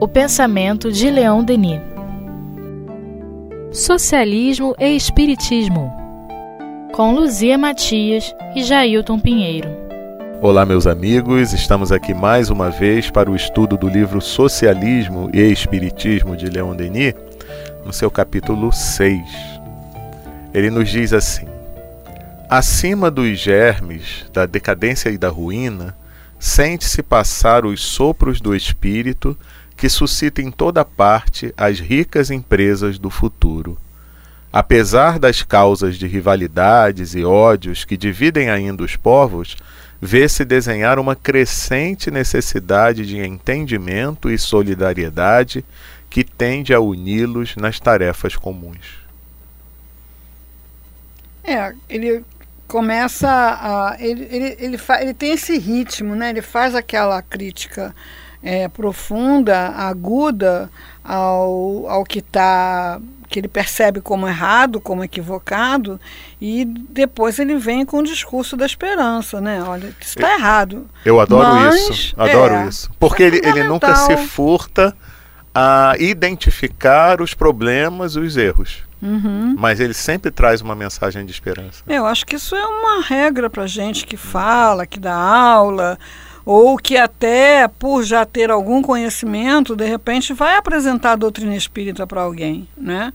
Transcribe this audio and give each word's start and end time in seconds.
O 0.00 0.06
pensamento 0.06 0.92
de 0.92 1.10
Leon 1.10 1.42
Denis. 1.42 1.80
Socialismo 3.72 4.74
e 4.78 4.94
Espiritismo. 4.94 5.92
Com 6.92 7.12
Luzia 7.12 7.58
Matias 7.58 8.32
e 8.54 8.62
Jailton 8.62 9.18
Pinheiro. 9.18 9.68
Olá, 10.40 10.64
meus 10.64 10.86
amigos, 10.86 11.52
estamos 11.52 11.90
aqui 11.90 12.14
mais 12.14 12.50
uma 12.50 12.70
vez 12.70 13.10
para 13.10 13.30
o 13.30 13.34
estudo 13.34 13.76
do 13.76 13.88
livro 13.88 14.20
Socialismo 14.20 15.28
e 15.34 15.40
Espiritismo 15.40 16.36
de 16.36 16.46
Leon 16.46 16.76
Denis, 16.76 17.14
no 17.84 17.92
seu 17.92 18.10
capítulo 18.10 18.72
6. 18.72 19.20
Ele 20.52 20.70
nos 20.70 20.88
diz 20.88 21.12
assim: 21.12 21.46
Acima 22.48 23.10
dos 23.10 23.38
germes 23.38 24.24
da 24.32 24.46
decadência 24.46 25.10
e 25.10 25.18
da 25.18 25.28
ruína, 25.28 25.96
sente-se 26.44 27.02
passar 27.02 27.64
os 27.64 27.82
sopros 27.82 28.38
do 28.38 28.54
espírito 28.54 29.34
que 29.74 29.88
suscita 29.88 30.42
em 30.42 30.50
toda 30.50 30.84
parte 30.84 31.54
as 31.56 31.80
ricas 31.80 32.30
empresas 32.30 32.98
do 32.98 33.08
futuro. 33.08 33.78
Apesar 34.52 35.18
das 35.18 35.42
causas 35.42 35.96
de 35.96 36.06
rivalidades 36.06 37.14
e 37.14 37.24
ódios 37.24 37.86
que 37.86 37.96
dividem 37.96 38.50
ainda 38.50 38.82
os 38.82 38.94
povos, 38.94 39.56
vê-se 39.98 40.44
desenhar 40.44 40.98
uma 40.98 41.16
crescente 41.16 42.10
necessidade 42.10 43.06
de 43.06 43.18
entendimento 43.18 44.30
e 44.30 44.36
solidariedade 44.36 45.64
que 46.10 46.22
tende 46.22 46.74
a 46.74 46.78
uni-los 46.78 47.56
nas 47.56 47.80
tarefas 47.80 48.36
comuns. 48.36 48.98
É, 51.42 51.72
ele 51.88 52.22
começa 52.74 53.28
a. 53.30 53.96
Ele, 54.00 54.26
ele, 54.28 54.56
ele, 54.58 54.78
fa, 54.78 55.00
ele 55.00 55.14
tem 55.14 55.30
esse 55.30 55.56
ritmo, 55.56 56.16
né? 56.16 56.30
Ele 56.30 56.42
faz 56.42 56.74
aquela 56.74 57.22
crítica 57.22 57.94
é, 58.42 58.66
profunda, 58.66 59.68
aguda 59.68 60.68
ao, 61.04 61.88
ao 61.88 62.04
que 62.04 62.18
está 62.18 63.00
que 63.28 63.38
ele 63.38 63.46
percebe 63.46 64.00
como 64.00 64.28
errado, 64.28 64.80
como 64.80 65.04
equivocado, 65.04 66.00
e 66.40 66.64
depois 66.64 67.38
ele 67.38 67.56
vem 67.56 67.86
com 67.86 67.98
o 67.98 68.02
discurso 68.02 68.56
da 68.56 68.66
esperança, 68.66 69.40
né? 69.40 69.62
Olha, 69.62 69.86
isso 70.00 70.18
está 70.18 70.34
errado. 70.34 70.88
Eu 71.04 71.20
adoro 71.20 71.48
Mas, 71.48 71.88
isso, 71.88 72.14
adoro 72.16 72.54
é, 72.54 72.68
isso. 72.68 72.90
Porque 72.98 73.22
é 73.22 73.26
ele, 73.26 73.40
ele 73.44 73.64
nunca 73.64 73.94
se 73.94 74.16
furta 74.16 74.96
a 75.54 75.94
identificar 75.98 77.20
os 77.20 77.34
problemas, 77.34 78.16
os 78.16 78.36
erros. 78.36 78.82
Uhum. 79.04 79.54
Mas 79.58 79.80
ele 79.80 79.92
sempre 79.92 80.30
traz 80.30 80.62
uma 80.62 80.74
mensagem 80.74 81.26
de 81.26 81.30
esperança. 81.30 81.84
Eu 81.86 82.06
acho 82.06 82.24
que 82.24 82.36
isso 82.36 82.56
é 82.56 82.66
uma 82.66 83.02
regra 83.02 83.50
para 83.50 83.66
gente 83.66 84.06
que 84.06 84.16
fala, 84.16 84.86
que 84.86 84.98
dá 84.98 85.14
aula, 85.14 85.98
ou 86.46 86.78
que 86.78 86.96
até 86.96 87.68
por 87.68 88.02
já 88.02 88.24
ter 88.24 88.50
algum 88.50 88.80
conhecimento, 88.80 89.76
de 89.76 89.84
repente 89.84 90.32
vai 90.32 90.56
apresentar 90.56 91.12
a 91.12 91.16
doutrina 91.16 91.54
espírita 91.54 92.06
para 92.06 92.22
alguém, 92.22 92.66
né? 92.74 93.12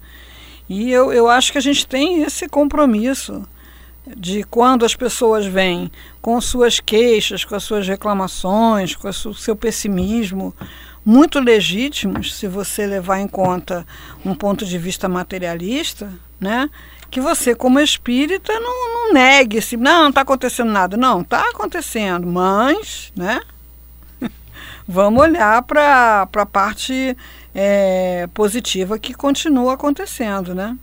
E 0.70 0.92
eu, 0.92 1.12
eu 1.12 1.28
acho 1.28 1.52
que 1.52 1.58
a 1.58 1.62
gente 1.62 1.88
tem 1.88 2.22
esse 2.22 2.48
compromisso 2.48 3.44
de 4.16 4.44
quando 4.44 4.86
as 4.86 4.96
pessoas 4.96 5.46
vêm 5.46 5.92
com 6.22 6.40
suas 6.40 6.80
queixas, 6.80 7.44
com 7.44 7.56
as 7.56 7.64
suas 7.64 7.88
reclamações, 7.88 8.96
com 8.96 9.08
o 9.08 9.34
seu 9.34 9.56
pessimismo, 9.56 10.54
muito 11.06 11.40
legítimos, 11.40 12.36
se 12.36 12.48
você 12.48 12.86
levar 12.86 13.20
em 13.20 13.28
conta 13.28 13.86
um 14.26 14.36
ponto 14.36 14.66
de 14.66 14.78
vista 14.78 15.08
materialista, 15.08 16.12
né? 16.40 16.70
Que 17.10 17.20
você, 17.20 17.56
como 17.56 17.80
espírita, 17.80 18.54
não, 18.60 18.94
não 18.94 19.14
negue 19.14 19.62
se 19.62 19.76
não, 19.76 20.04
não 20.04 20.10
está 20.10 20.22
acontecendo 20.22 20.72
nada. 20.72 20.96
Não, 20.96 21.22
está 21.22 21.42
acontecendo, 21.50 22.28
mas, 22.28 23.12
né? 23.16 23.42
Vamos 24.88 25.22
olhar 25.22 25.62
para 25.64 26.28
a 26.34 26.46
parte 26.46 27.18
é, 27.56 28.28
positiva 28.34 29.00
que 29.00 29.14
continua 29.14 29.74
acontecendo, 29.74 30.54
né? 30.54 30.78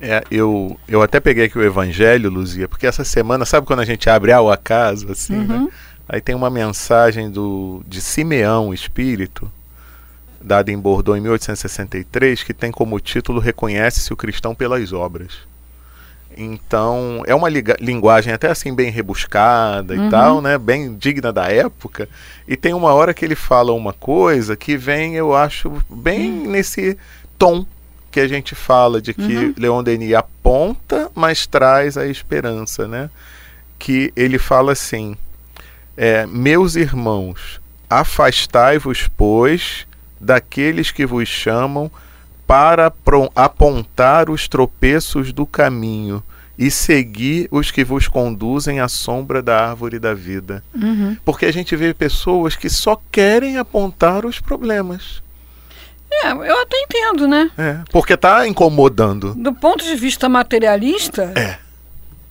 É, 0.00 0.24
eu, 0.30 0.78
eu 0.88 1.02
até 1.02 1.20
peguei 1.20 1.44
aqui 1.44 1.58
o 1.58 1.62
Evangelho, 1.62 2.30
Luzia, 2.30 2.66
porque 2.66 2.86
essa 2.86 3.04
semana, 3.04 3.44
sabe 3.44 3.66
quando 3.66 3.80
a 3.80 3.84
gente 3.84 4.08
abre 4.08 4.32
ao 4.32 4.50
acaso, 4.50 5.12
assim, 5.12 5.36
né? 5.36 5.54
uhum. 5.54 5.64
né? 5.66 5.72
Aí 6.12 6.20
tem 6.20 6.34
uma 6.34 6.50
mensagem 6.50 7.30
do, 7.30 7.84
de 7.86 8.00
Simeão 8.00 8.74
Espírito, 8.74 9.48
dada 10.40 10.72
em 10.72 10.76
Bordeaux 10.76 11.16
em 11.16 11.20
1863, 11.20 12.42
que 12.42 12.52
tem 12.52 12.72
como 12.72 12.98
título 12.98 13.38
Reconhece-se 13.38 14.12
o 14.12 14.16
cristão 14.16 14.52
pelas 14.52 14.92
obras. 14.92 15.38
Então, 16.36 17.22
é 17.28 17.34
uma 17.34 17.48
linguagem 17.48 18.32
até 18.32 18.50
assim 18.50 18.74
bem 18.74 18.90
rebuscada 18.90 19.94
uhum. 19.94 20.08
e 20.08 20.10
tal, 20.10 20.40
né? 20.42 20.58
Bem 20.58 20.96
digna 20.96 21.32
da 21.32 21.44
época. 21.44 22.08
E 22.48 22.56
tem 22.56 22.74
uma 22.74 22.92
hora 22.92 23.14
que 23.14 23.24
ele 23.24 23.36
fala 23.36 23.72
uma 23.72 23.92
coisa 23.92 24.56
que 24.56 24.76
vem, 24.76 25.14
eu 25.14 25.32
acho, 25.32 25.72
bem 25.88 26.32
uhum. 26.32 26.50
nesse 26.50 26.98
tom 27.38 27.64
que 28.10 28.18
a 28.18 28.26
gente 28.26 28.56
fala 28.56 29.00
de 29.00 29.14
que 29.14 29.36
uhum. 29.36 29.54
Leon 29.56 29.84
Denis 29.84 30.14
aponta, 30.14 31.08
mas 31.14 31.46
traz 31.46 31.96
a 31.96 32.04
esperança, 32.08 32.88
né? 32.88 33.08
Que 33.78 34.12
ele 34.16 34.38
fala 34.38 34.72
assim: 34.72 35.16
é, 36.02 36.24
Meus 36.26 36.76
irmãos, 36.76 37.60
afastai-vos, 37.90 39.06
pois, 39.18 39.86
daqueles 40.18 40.90
que 40.90 41.04
vos 41.04 41.28
chamam 41.28 41.90
para 42.46 42.90
apontar 43.36 44.30
os 44.30 44.48
tropeços 44.48 45.30
do 45.30 45.44
caminho 45.44 46.22
e 46.58 46.70
seguir 46.70 47.48
os 47.50 47.70
que 47.70 47.84
vos 47.84 48.08
conduzem 48.08 48.80
à 48.80 48.88
sombra 48.88 49.42
da 49.42 49.68
árvore 49.68 49.98
da 49.98 50.14
vida. 50.14 50.64
Uhum. 50.74 51.18
Porque 51.22 51.44
a 51.44 51.52
gente 51.52 51.76
vê 51.76 51.92
pessoas 51.92 52.56
que 52.56 52.70
só 52.70 52.98
querem 53.12 53.58
apontar 53.58 54.24
os 54.24 54.40
problemas. 54.40 55.22
É, 56.10 56.32
eu 56.32 56.62
até 56.62 56.80
entendo, 56.80 57.28
né? 57.28 57.50
É, 57.58 57.80
porque 57.92 58.14
está 58.14 58.48
incomodando. 58.48 59.34
Do 59.34 59.52
ponto 59.52 59.84
de 59.84 59.94
vista 59.96 60.30
materialista, 60.30 61.34
é 61.36 61.58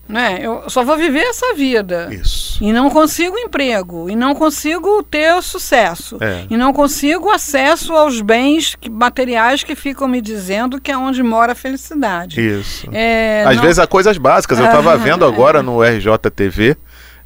né? 0.10 0.40
Eu 0.42 0.68
só 0.70 0.84
vou 0.84 0.98
viver 0.98 1.22
essa 1.22 1.54
vida. 1.54 2.10
Isso. 2.12 2.62
E 2.64 2.74
não 2.74 2.90
consigo 2.90 3.38
emprego, 3.38 4.10
e 4.10 4.16
não 4.16 4.34
consigo 4.34 5.04
ter 5.04 5.42
sucesso, 5.44 6.18
é. 6.20 6.46
e 6.50 6.58
não 6.58 6.74
consigo 6.74 7.30
acesso 7.30 7.94
aos 7.94 8.20
bens 8.20 8.76
que, 8.76 8.90
materiais 8.90 9.64
que 9.64 9.76
ficam 9.76 10.08
me 10.08 10.20
dizendo 10.20 10.82
que 10.82 10.92
é 10.92 10.98
onde 10.98 11.22
mora 11.22 11.52
a 11.52 11.56
felicidade. 11.56 12.42
Isso. 12.42 12.90
É, 12.92 13.44
Às 13.46 13.58
não... 13.58 13.64
vezes 13.64 13.78
há 13.78 13.86
coisas 13.86 14.18
básicas. 14.18 14.58
Eu 14.58 14.66
estava 14.66 14.98
vendo 14.98 15.24
agora 15.24 15.62
no 15.62 15.82
RJTV 15.84 16.76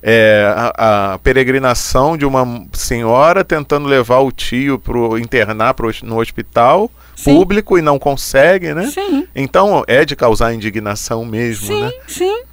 é, 0.05 0.53
a, 0.77 1.13
a, 1.13 1.19
peregrinação 1.19 2.17
de 2.17 2.25
uma 2.25 2.65
senhora 2.73 3.41
tentando 3.41 3.87
levar 3.87 4.19
o 4.19 4.33
tio 4.33 4.77
para 4.77 5.17
internar 5.17 5.73
pro, 5.73 5.89
no 6.03 6.19
hospital 6.19 6.91
sim. 7.15 7.33
público 7.33 7.77
e 7.77 7.81
não 7.81 7.97
consegue, 7.97 8.73
né? 8.73 8.87
Sim. 8.87 9.25
Então 9.33 9.81
é 9.87 10.03
de 10.03 10.13
causar 10.13 10.53
indignação 10.53 11.23
mesmo, 11.23 11.67
sim, 11.67 11.81
né? 11.81 11.91
Sim, 12.05 12.25
Sim. 12.25 12.52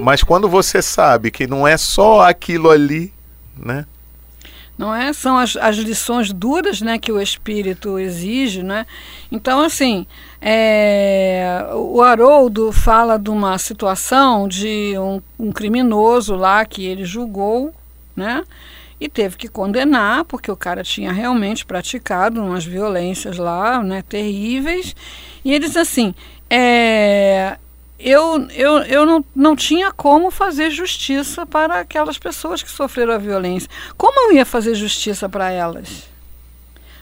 Mas 0.00 0.22
quando 0.22 0.48
você 0.48 0.80
sabe 0.82 1.30
que 1.30 1.46
não 1.46 1.66
é 1.66 1.76
só 1.76 2.22
aquilo 2.22 2.70
ali, 2.70 3.12
né? 3.56 3.86
Não 4.76 4.94
é? 4.94 5.12
São 5.12 5.36
as, 5.36 5.56
as 5.56 5.76
lições 5.76 6.32
duras 6.32 6.80
né, 6.80 6.98
que 6.98 7.12
o 7.12 7.20
espírito 7.20 7.98
exige, 7.98 8.62
né? 8.62 8.86
Então, 9.30 9.60
assim, 9.60 10.06
é, 10.40 11.66
o 11.74 12.00
Haroldo 12.00 12.72
fala 12.72 13.18
de 13.18 13.28
uma 13.28 13.58
situação 13.58 14.48
de 14.48 14.94
um, 14.98 15.20
um 15.38 15.52
criminoso 15.52 16.34
lá 16.34 16.64
que 16.64 16.86
ele 16.86 17.04
julgou, 17.04 17.74
né? 18.16 18.42
e 19.00 19.08
teve 19.08 19.36
que 19.36 19.48
condenar 19.48 20.24
porque 20.26 20.50
o 20.50 20.56
cara 20.56 20.82
tinha 20.82 21.10
realmente 21.10 21.64
praticado 21.64 22.42
umas 22.42 22.64
violências 22.64 23.38
lá, 23.38 23.82
né, 23.82 24.02
terríveis. 24.06 24.94
E 25.42 25.54
eles 25.54 25.74
assim, 25.74 26.14
é, 26.50 27.56
eu, 28.00 28.48
eu, 28.50 28.78
eu 28.78 29.06
não, 29.06 29.24
não 29.34 29.54
tinha 29.54 29.92
como 29.92 30.30
fazer 30.30 30.70
justiça 30.70 31.44
para 31.44 31.80
aquelas 31.80 32.18
pessoas 32.18 32.62
que 32.62 32.70
sofreram 32.70 33.12
a 33.12 33.18
violência. 33.18 33.68
Como 33.96 34.28
eu 34.28 34.36
ia 34.36 34.46
fazer 34.46 34.74
justiça 34.74 35.28
para 35.28 35.50
elas? 35.50 36.08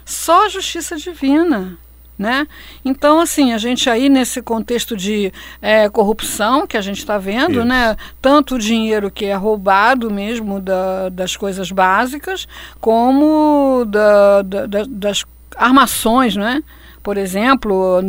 Só 0.05 0.46
a 0.46 0.49
justiça 0.49 0.96
divina. 0.96 1.78
Né? 2.19 2.49
Então, 2.84 3.20
assim, 3.20 3.52
a 3.52 3.58
gente 3.58 3.88
aí 3.88 4.08
nesse 4.08 4.43
contexto 4.43 4.96
de 4.96 5.32
é, 5.62 5.88
corrupção 5.88 6.67
que 6.67 6.76
a 6.76 6.81
gente 6.81 6.99
está 6.99 7.17
vendo, 7.17 7.64
né? 7.64 7.96
tanto 8.20 8.56
o 8.56 8.58
dinheiro 8.58 9.08
que 9.08 9.26
é 9.26 9.37
roubado 9.37 10.11
mesmo 10.11 10.61
da, 10.61 11.11
das 11.11 11.37
coisas 11.37 11.70
básicas, 11.70 12.49
como 12.81 13.84
da, 13.87 14.43
da, 14.43 14.67
das 14.88 15.25
armações, 15.56 16.34
né? 16.34 16.61
Por 17.02 17.16
exemplo, 17.16 18.00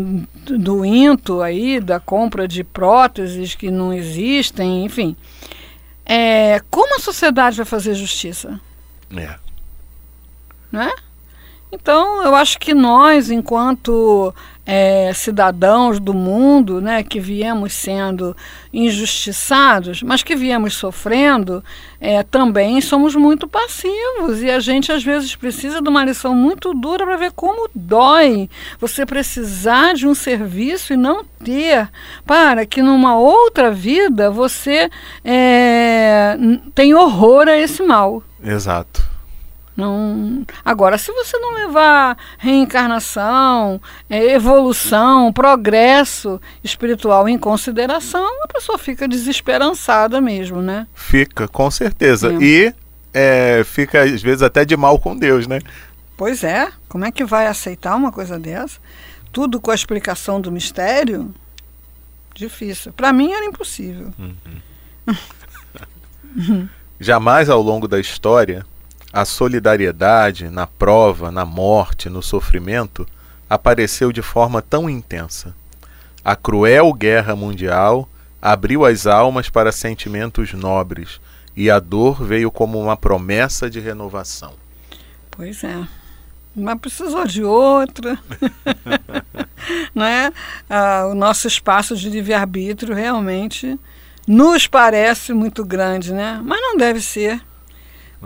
do 0.46 0.86
INTO 0.86 1.42
aí, 1.42 1.80
da 1.80 2.00
compra 2.00 2.48
de 2.48 2.64
próteses 2.64 3.56
que 3.56 3.70
não 3.70 3.94
existem, 3.94 4.86
enfim. 4.86 5.16
É, 6.06 6.60
como 6.70 6.96
a 6.96 7.00
sociedade 7.00 7.58
vai 7.58 7.66
fazer 7.66 7.94
justiça? 7.94 8.60
É. 9.16 9.36
Não 10.72 10.82
é? 10.82 10.94
Então, 11.72 12.24
eu 12.24 12.36
acho 12.36 12.58
que 12.58 12.74
nós, 12.74 13.30
enquanto 13.30 14.34
é, 14.72 15.12
cidadãos 15.16 16.00
do 16.00 16.14
mundo, 16.14 16.80
né, 16.80 17.02
que 17.02 17.20
viemos 17.20 17.74
sendo 17.74 18.38
injustiçados, 18.72 20.04
mas 20.04 20.22
que 20.22 20.36
viemos 20.36 20.76
sofrendo, 20.76 21.64
é, 22.00 22.22
também 22.22 22.80
somos 22.80 23.16
muito 23.16 23.48
passivos 23.48 24.44
e 24.44 24.52
a 24.52 24.60
gente 24.60 24.92
às 24.92 25.04
vezes 25.04 25.36
precisa 25.36 25.82
de 25.82 25.90
uma 25.90 26.06
lição 26.06 26.36
muito 26.36 26.72
dura 26.76 27.04
para 27.04 27.18
ver 27.18 27.32
como 27.32 27.68
dói 27.74 28.48
você 28.80 29.08
precisar 29.08 29.96
de 29.96 30.08
um 30.08 30.14
serviço 30.14 30.94
e 30.94 30.98
não 30.98 31.26
ter, 31.44 31.90
para 32.24 32.64
que 32.64 32.84
numa 32.84 33.18
outra 33.18 33.72
vida 33.72 34.30
você 34.30 34.88
é, 35.26 36.38
tem 36.76 36.94
horror 36.94 37.48
a 37.48 37.58
esse 37.58 37.82
mal. 37.82 38.22
Exato. 38.44 39.04
Não... 39.80 40.46
Agora, 40.64 40.98
se 40.98 41.12
você 41.12 41.38
não 41.38 41.54
levar 41.54 42.18
reencarnação, 42.38 43.82
é, 44.10 44.34
evolução, 44.34 45.32
progresso 45.32 46.40
espiritual 46.64 47.30
em 47.30 47.38
consideração, 47.38 48.44
a 48.44 48.48
pessoa 48.48 48.78
fica 48.78 49.08
desesperançada 49.08 50.20
mesmo, 50.20 50.62
né? 50.62 50.86
Fica, 50.94 51.48
com 51.48 51.72
certeza. 51.72 52.34
É. 52.34 52.38
E 52.42 52.76
é, 53.14 53.64
fica, 53.64 54.04
às 54.04 54.22
vezes, 54.22 54.42
até 54.42 54.66
de 54.66 54.76
mal 54.76 55.00
com 55.00 55.16
Deus, 55.16 55.48
né? 55.48 55.60
Pois 56.18 56.44
é. 56.44 56.70
Como 56.90 57.06
é 57.06 57.12
que 57.12 57.24
vai 57.24 57.48
aceitar 57.48 57.96
uma 57.96 58.12
coisa 58.12 58.38
dessa? 58.38 58.80
Tudo 59.32 59.62
com 59.62 59.72
a 59.72 59.76
explicação 59.76 60.42
do 60.42 60.52
mistério? 60.52 61.34
Difícil. 62.36 62.92
Para 62.94 63.14
mim 63.14 63.32
era 63.32 63.46
impossível. 63.46 64.14
Uhum. 64.20 64.36
Jamais 67.00 67.50
ao 67.50 67.62
longo 67.62 67.88
da 67.88 68.00
história 68.00 68.66
a 69.12 69.26
solidariedade 69.26 70.50
na 70.50 70.68
prova, 70.68 71.32
na 71.32 71.46
morte, 71.46 72.10
no 72.10 72.22
sofrimento 72.22 73.08
apareceu 73.50 74.12
de 74.12 74.22
forma 74.22 74.62
tão 74.62 74.90
intensa. 74.90 75.56
A 76.24 76.36
cruel 76.36 76.94
guerra 76.94 77.36
mundial 77.36 78.08
abriu 78.42 78.86
as 78.86 79.08
almas 79.08 79.50
para 79.50 79.72
sentimentos 79.72 80.54
nobres 80.54 81.20
e 81.56 81.70
a 81.70 81.80
dor 81.80 82.24
veio 82.24 82.52
como 82.52 82.80
uma 82.80 82.96
promessa 82.96 83.70
de 83.70 83.80
renovação. 83.80 84.54
Pois 85.32 85.64
é. 85.64 85.88
Mas 86.56 86.80
precisou 86.80 87.26
de 87.26 87.44
outra. 87.44 88.20
né? 89.94 90.32
Ah, 90.70 91.08
o 91.10 91.16
nosso 91.16 91.48
espaço 91.48 91.96
de 91.96 92.10
livre-arbítrio 92.10 92.94
realmente 92.94 93.80
nos 94.28 94.68
parece 94.68 95.34
muito 95.34 95.66
grande, 95.66 96.14
né? 96.14 96.40
Mas 96.44 96.62
não 96.62 96.78
deve 96.78 97.02
ser. 97.02 97.42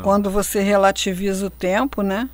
Quando 0.02 0.30
você 0.30 0.62
relativiza 0.62 1.46
o 1.46 1.50
tempo, 1.50 2.02
né? 2.02 2.30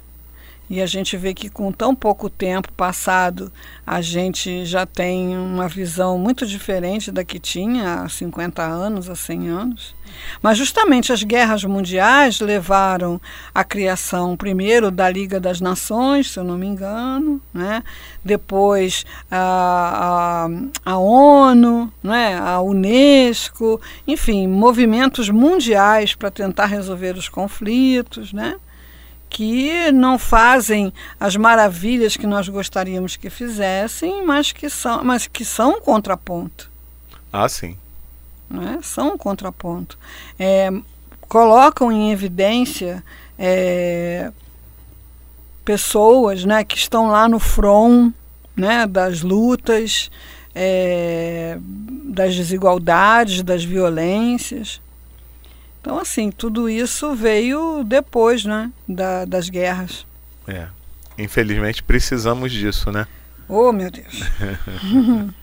E 0.70 0.82
a 0.82 0.86
gente 0.86 1.18
vê 1.18 1.34
que 1.34 1.50
com 1.50 1.72
tão 1.72 1.96
pouco 1.96 2.30
tempo 2.30 2.72
passado, 2.74 3.52
a 3.86 4.02
gente 4.02 4.66
já 4.66 4.86
tem 4.86 5.36
uma 5.36 5.68
visão 5.68 6.18
muito 6.20 6.46
diferente 6.46 7.12
da 7.12 7.24
que 7.24 7.40
tinha 7.40 8.02
há 8.02 8.10
50 8.10 8.62
anos, 8.62 9.10
há 9.10 9.16
100 9.16 9.50
anos. 9.50 9.96
Mas 10.44 10.58
justamente 10.58 11.12
as 11.12 11.24
guerras 11.24 11.64
mundiais 11.64 12.40
levaram 12.40 13.20
à 13.54 13.64
criação, 13.64 14.38
primeiro, 14.38 14.92
da 14.92 15.10
Liga 15.10 15.40
das 15.40 15.60
Nações, 15.60 16.32
se 16.32 16.40
eu 16.40 16.44
não 16.44 16.58
me 16.58 16.68
engano, 16.68 17.42
né? 17.54 17.84
depois 18.24 19.06
a, 19.30 20.48
a, 20.86 20.92
a 20.94 20.98
ONU, 20.98 21.92
né? 22.04 22.38
a 22.40 22.62
Unesco, 22.62 23.82
enfim, 24.08 24.48
movimentos 24.48 25.30
mundiais 25.30 26.14
para 26.14 26.30
tentar 26.30 26.68
resolver 26.68 27.16
os 27.16 27.28
conflitos. 27.28 28.34
Né? 28.34 28.56
Que 29.30 29.92
não 29.92 30.18
fazem 30.18 30.92
as 31.20 31.36
maravilhas 31.36 32.18
que 32.18 32.26
nós 32.26 32.50
gostaríamos 32.50 33.16
que 33.16 33.30
fizessem, 33.30 34.26
mas 34.26 34.52
que 34.52 34.70
são, 34.70 35.04
mas 35.04 35.28
que 35.28 35.46
são 35.46 35.78
um 35.78 35.82
contraponto. 35.82 36.70
Ah, 37.32 37.48
sim. 37.48 37.78
Né? 38.50 38.80
São 38.82 39.14
um 39.14 39.18
contraponto. 39.18 39.98
É, 40.38 40.72
colocam 41.28 41.92
em 41.92 42.12
evidência 42.12 43.04
é, 43.38 44.32
pessoas 45.64 46.44
né, 46.44 46.64
que 46.64 46.76
estão 46.76 47.08
lá 47.08 47.30
no 47.30 47.40
front 47.40 48.12
né, 48.56 48.88
das 48.88 49.22
lutas, 49.22 50.10
é, 50.56 51.60
das 51.62 52.36
desigualdades, 52.36 53.44
das 53.44 53.64
violências. 53.64 54.82
Então, 55.82 55.98
assim, 55.98 56.30
tudo 56.32 56.70
isso 56.70 57.16
veio 57.16 57.84
depois, 57.84 58.44
né, 58.44 58.72
da, 58.88 59.26
das 59.26 59.50
guerras. 59.50 60.06
É. 60.48 60.68
Infelizmente 61.18 61.84
precisamos 61.84 62.52
disso, 62.52 62.92
né? 62.92 63.06
Oh, 63.48 63.72
meu 63.72 63.92
Deus. 63.92 64.22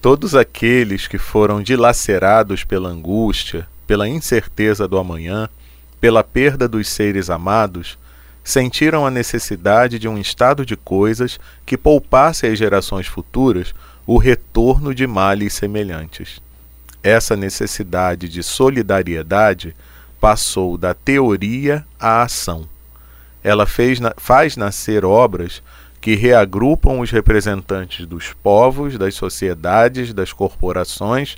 Todos 0.00 0.34
aqueles 0.34 1.06
que 1.06 1.18
foram 1.18 1.62
dilacerados 1.62 2.64
pela 2.64 2.88
angústia, 2.88 3.66
pela 3.86 4.08
incerteza 4.08 4.88
do 4.88 4.98
amanhã, 4.98 5.48
pela 6.00 6.22
perda 6.22 6.68
dos 6.68 6.88
seres 6.88 7.30
amados, 7.30 7.98
sentiram 8.42 9.04
a 9.04 9.10
necessidade 9.10 9.98
de 9.98 10.08
um 10.08 10.18
estado 10.18 10.64
de 10.64 10.76
coisas 10.76 11.38
que 11.66 11.76
poupasse 11.76 12.46
às 12.46 12.58
gerações 12.58 13.06
futuras 13.06 13.74
o 14.06 14.16
retorno 14.16 14.94
de 14.94 15.06
males 15.06 15.52
semelhantes. 15.52 16.40
Essa 17.02 17.36
necessidade 17.36 18.28
de 18.28 18.42
solidariedade 18.42 19.74
passou 20.20 20.76
da 20.76 20.94
teoria 20.94 21.86
à 21.98 22.22
ação. 22.22 22.68
Ela 23.42 23.66
fez, 23.66 23.98
faz 24.16 24.56
nascer 24.56 25.04
obras 25.04 25.62
que 26.00 26.14
reagrupam 26.14 27.00
os 27.00 27.10
representantes 27.10 28.06
dos 28.06 28.32
povos, 28.32 28.98
das 28.98 29.14
sociedades, 29.14 30.12
das 30.12 30.32
corporações, 30.32 31.36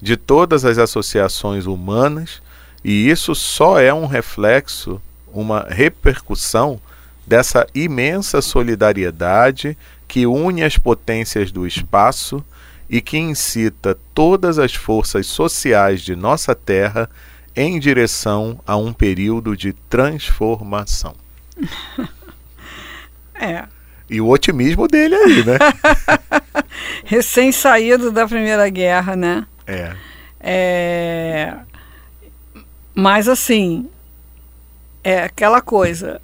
de 0.00 0.16
todas 0.16 0.64
as 0.64 0.78
associações 0.78 1.66
humanas, 1.66 2.42
e 2.84 3.08
isso 3.08 3.34
só 3.34 3.78
é 3.78 3.92
um 3.94 4.06
reflexo, 4.06 5.00
uma 5.32 5.66
repercussão 5.68 6.80
dessa 7.26 7.66
imensa 7.74 8.42
solidariedade 8.42 9.78
que 10.08 10.26
une 10.26 10.62
as 10.62 10.76
potências 10.76 11.52
do 11.52 11.66
espaço 11.66 12.44
e 12.92 13.00
que 13.00 13.16
incita 13.16 13.98
todas 14.12 14.58
as 14.58 14.74
forças 14.74 15.26
sociais 15.26 16.02
de 16.02 16.14
nossa 16.14 16.54
terra 16.54 17.08
em 17.56 17.80
direção 17.80 18.60
a 18.66 18.76
um 18.76 18.92
período 18.92 19.56
de 19.56 19.72
transformação. 19.72 21.14
é. 23.34 23.64
E 24.10 24.20
o 24.20 24.28
otimismo 24.28 24.86
dele 24.86 25.14
aí, 25.14 25.42
né? 25.42 25.58
Recém-saído 27.06 28.12
da 28.12 28.28
Primeira 28.28 28.68
Guerra, 28.68 29.16
né? 29.16 29.46
É. 29.66 29.96
é. 30.38 31.56
Mas 32.94 33.26
assim, 33.26 33.88
é 35.02 35.22
aquela 35.22 35.62
coisa 35.62 36.20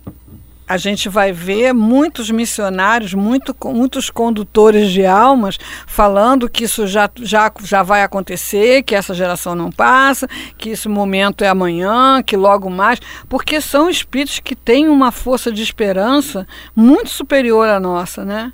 a 0.68 0.76
gente 0.76 1.08
vai 1.08 1.32
ver 1.32 1.72
muitos 1.72 2.30
missionários, 2.30 3.14
muito, 3.14 3.56
muitos 3.64 4.10
condutores 4.10 4.90
de 4.90 5.06
almas 5.06 5.58
falando 5.86 6.48
que 6.48 6.64
isso 6.64 6.86
já, 6.86 7.10
já, 7.22 7.50
já 7.62 7.82
vai 7.82 8.02
acontecer, 8.02 8.82
que 8.82 8.94
essa 8.94 9.14
geração 9.14 9.54
não 9.54 9.72
passa, 9.72 10.28
que 10.58 10.68
esse 10.70 10.86
momento 10.86 11.42
é 11.42 11.48
amanhã, 11.48 12.22
que 12.22 12.36
logo 12.36 12.68
mais, 12.68 13.00
porque 13.30 13.62
são 13.62 13.88
espíritos 13.88 14.40
que 14.40 14.54
têm 14.54 14.88
uma 14.88 15.10
força 15.10 15.50
de 15.50 15.62
esperança 15.62 16.46
muito 16.76 17.08
superior 17.08 17.66
à 17.66 17.80
nossa, 17.80 18.22
né? 18.22 18.52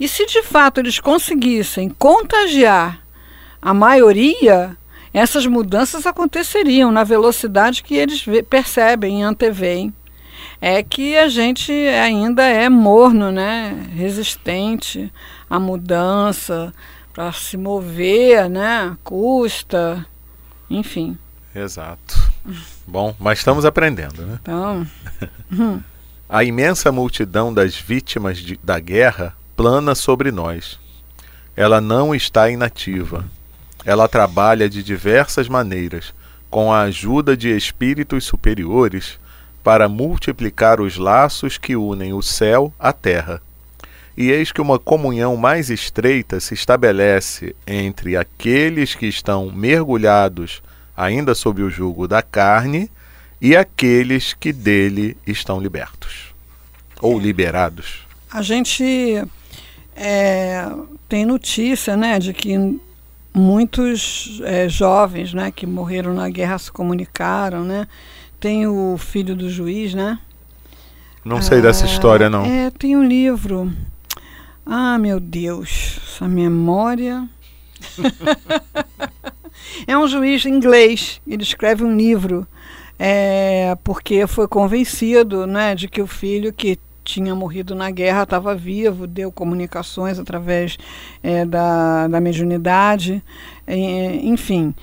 E 0.00 0.08
se 0.08 0.26
de 0.26 0.42
fato 0.42 0.80
eles 0.80 0.98
conseguissem 0.98 1.88
contagiar 1.90 2.98
a 3.62 3.72
maioria, 3.72 4.76
essas 5.12 5.46
mudanças 5.46 6.06
aconteceriam 6.06 6.90
na 6.90 7.04
velocidade 7.04 7.84
que 7.84 7.94
eles 7.94 8.24
percebem 8.50 9.20
e 9.20 9.22
anteveem 9.22 9.94
é 10.66 10.82
que 10.82 11.14
a 11.14 11.28
gente 11.28 11.70
ainda 11.72 12.42
é 12.42 12.70
morno, 12.70 13.30
né? 13.30 13.86
Resistente 13.94 15.12
à 15.48 15.60
mudança, 15.60 16.72
para 17.12 17.30
se 17.32 17.58
mover, 17.58 18.48
né? 18.48 18.96
Custa, 19.04 20.06
enfim. 20.70 21.18
Exato. 21.54 22.32
Bom, 22.86 23.14
mas 23.20 23.40
estamos 23.40 23.66
aprendendo, 23.66 24.22
né? 24.22 24.38
Então. 24.40 24.86
a 26.26 26.42
imensa 26.42 26.90
multidão 26.90 27.52
das 27.52 27.76
vítimas 27.76 28.38
de, 28.38 28.58
da 28.62 28.80
guerra 28.80 29.36
plana 29.54 29.94
sobre 29.94 30.32
nós. 30.32 30.80
Ela 31.54 31.78
não 31.78 32.14
está 32.14 32.48
inativa. 32.48 33.22
Ela 33.84 34.08
trabalha 34.08 34.66
de 34.70 34.82
diversas 34.82 35.46
maneiras, 35.46 36.14
com 36.48 36.72
a 36.72 36.80
ajuda 36.84 37.36
de 37.36 37.54
espíritos 37.54 38.24
superiores 38.24 39.22
para 39.64 39.88
multiplicar 39.88 40.78
os 40.78 40.98
laços 40.98 41.56
que 41.56 41.74
unem 41.74 42.12
o 42.12 42.22
céu 42.22 42.72
à 42.78 42.92
terra. 42.92 43.40
E 44.16 44.30
eis 44.30 44.52
que 44.52 44.60
uma 44.60 44.78
comunhão 44.78 45.36
mais 45.36 45.70
estreita 45.70 46.38
se 46.38 46.52
estabelece 46.52 47.56
entre 47.66 48.16
aqueles 48.16 48.94
que 48.94 49.06
estão 49.06 49.50
mergulhados 49.50 50.62
ainda 50.96 51.34
sob 51.34 51.62
o 51.62 51.70
jugo 51.70 52.06
da 52.06 52.22
carne 52.22 52.90
e 53.40 53.56
aqueles 53.56 54.34
que 54.34 54.52
dele 54.52 55.16
estão 55.26 55.58
libertos. 55.60 56.32
ou 57.00 57.18
liberados? 57.18 58.06
A 58.30 58.40
gente 58.42 59.24
é, 59.96 60.66
tem 61.08 61.24
notícia 61.24 61.96
né, 61.96 62.18
de 62.18 62.32
que 62.32 62.78
muitos 63.32 64.40
é, 64.44 64.68
jovens 64.68 65.34
né, 65.34 65.50
que 65.50 65.66
morreram 65.66 66.14
na 66.14 66.28
guerra 66.28 66.58
se 66.58 66.70
comunicaram. 66.70 67.64
Né? 67.64 67.88
Tem 68.44 68.66
o 68.66 68.98
filho 68.98 69.34
do 69.34 69.48
juiz, 69.48 69.94
né? 69.94 70.18
Não 71.24 71.40
sei 71.40 71.60
ah, 71.60 71.62
dessa 71.62 71.86
história, 71.86 72.28
não. 72.28 72.44
É, 72.44 72.70
tem 72.70 72.94
um 72.94 73.02
livro. 73.02 73.72
Ah, 74.66 74.98
meu 74.98 75.18
Deus, 75.18 75.98
essa 76.04 76.28
memória. 76.28 77.26
é 79.88 79.96
um 79.96 80.06
juiz 80.06 80.44
inglês. 80.44 81.22
Ele 81.26 81.42
escreve 81.42 81.84
um 81.84 81.96
livro 81.96 82.46
é, 82.98 83.78
porque 83.82 84.26
foi 84.26 84.46
convencido 84.46 85.46
né, 85.46 85.74
de 85.74 85.88
que 85.88 86.02
o 86.02 86.06
filho 86.06 86.52
que 86.52 86.78
tinha 87.02 87.34
morrido 87.34 87.74
na 87.74 87.90
guerra 87.90 88.24
estava 88.24 88.54
vivo, 88.54 89.06
deu 89.06 89.32
comunicações 89.32 90.18
através 90.18 90.76
é, 91.22 91.46
da, 91.46 92.08
da 92.08 92.20
mediunidade, 92.20 93.22
é, 93.66 94.16
enfim. 94.16 94.74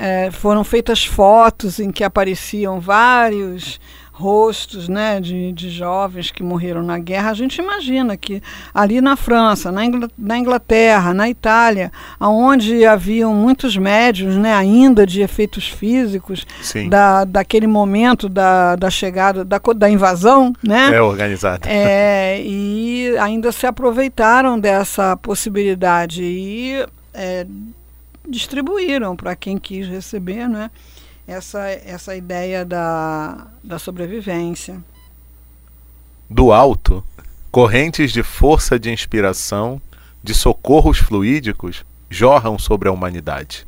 É, 0.00 0.30
foram 0.30 0.62
feitas 0.62 1.04
fotos 1.04 1.78
em 1.78 1.90
que 1.90 2.04
apareciam 2.04 2.80
vários 2.80 3.80
rostos 4.14 4.88
né, 4.88 5.20
de, 5.20 5.50
de 5.50 5.68
jovens 5.68 6.30
que 6.30 6.40
morreram 6.40 6.84
na 6.84 7.00
guerra, 7.00 7.30
a 7.30 7.34
gente 7.34 7.60
imagina 7.60 8.16
que 8.16 8.40
ali 8.72 9.00
na 9.00 9.16
França, 9.16 9.72
na, 9.72 9.84
Ingl 9.84 10.08
na 10.16 10.38
Inglaterra, 10.38 11.12
na 11.12 11.28
Itália, 11.28 11.90
onde 12.20 12.86
haviam 12.86 13.34
muitos 13.34 13.76
médios 13.76 14.36
né, 14.36 14.54
ainda 14.54 15.04
de 15.04 15.20
efeitos 15.20 15.68
físicos 15.68 16.46
da, 16.88 17.24
daquele 17.24 17.66
momento 17.66 18.28
da, 18.28 18.76
da 18.76 18.88
chegada, 18.88 19.44
da, 19.44 19.60
da 19.74 19.90
invasão. 19.90 20.52
Né, 20.62 20.94
é 20.94 21.02
organizada. 21.02 21.68
É, 21.68 22.40
e 22.40 23.16
ainda 23.18 23.50
se 23.50 23.66
aproveitaram 23.66 24.60
dessa 24.60 25.16
possibilidade 25.16 26.22
e 26.22 26.86
é, 27.12 27.44
distribuíram 28.28 29.16
para 29.16 29.36
quem 29.36 29.58
quis 29.58 29.86
receber, 29.88 30.48
né? 30.48 30.70
essa, 31.26 31.68
essa 31.68 32.14
ideia 32.14 32.64
da, 32.64 33.46
da 33.62 33.78
sobrevivência. 33.78 34.82
Do 36.28 36.52
alto, 36.52 37.04
correntes 37.50 38.12
de 38.12 38.22
força 38.22 38.78
de 38.78 38.90
inspiração, 38.90 39.80
de 40.22 40.34
socorros 40.34 40.98
fluídicos, 40.98 41.84
jorram 42.10 42.58
sobre 42.58 42.88
a 42.88 42.92
humanidade. 42.92 43.66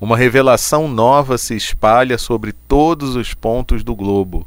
Uma 0.00 0.16
revelação 0.16 0.86
nova 0.86 1.36
se 1.36 1.56
espalha 1.56 2.18
sobre 2.18 2.52
todos 2.52 3.16
os 3.16 3.34
pontos 3.34 3.82
do 3.82 3.94
globo, 3.94 4.46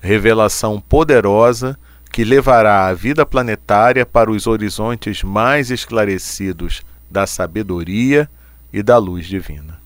revelação 0.00 0.80
poderosa 0.80 1.78
que 2.10 2.24
levará 2.24 2.86
a 2.86 2.94
vida 2.94 3.24
planetária 3.24 4.04
para 4.04 4.30
os 4.30 4.46
horizontes 4.46 5.22
mais 5.22 5.70
esclarecidos 5.70 6.82
da 7.10 7.26
sabedoria 7.26 8.28
e 8.72 8.82
da 8.82 8.98
luz 8.98 9.26
divina. 9.26 9.78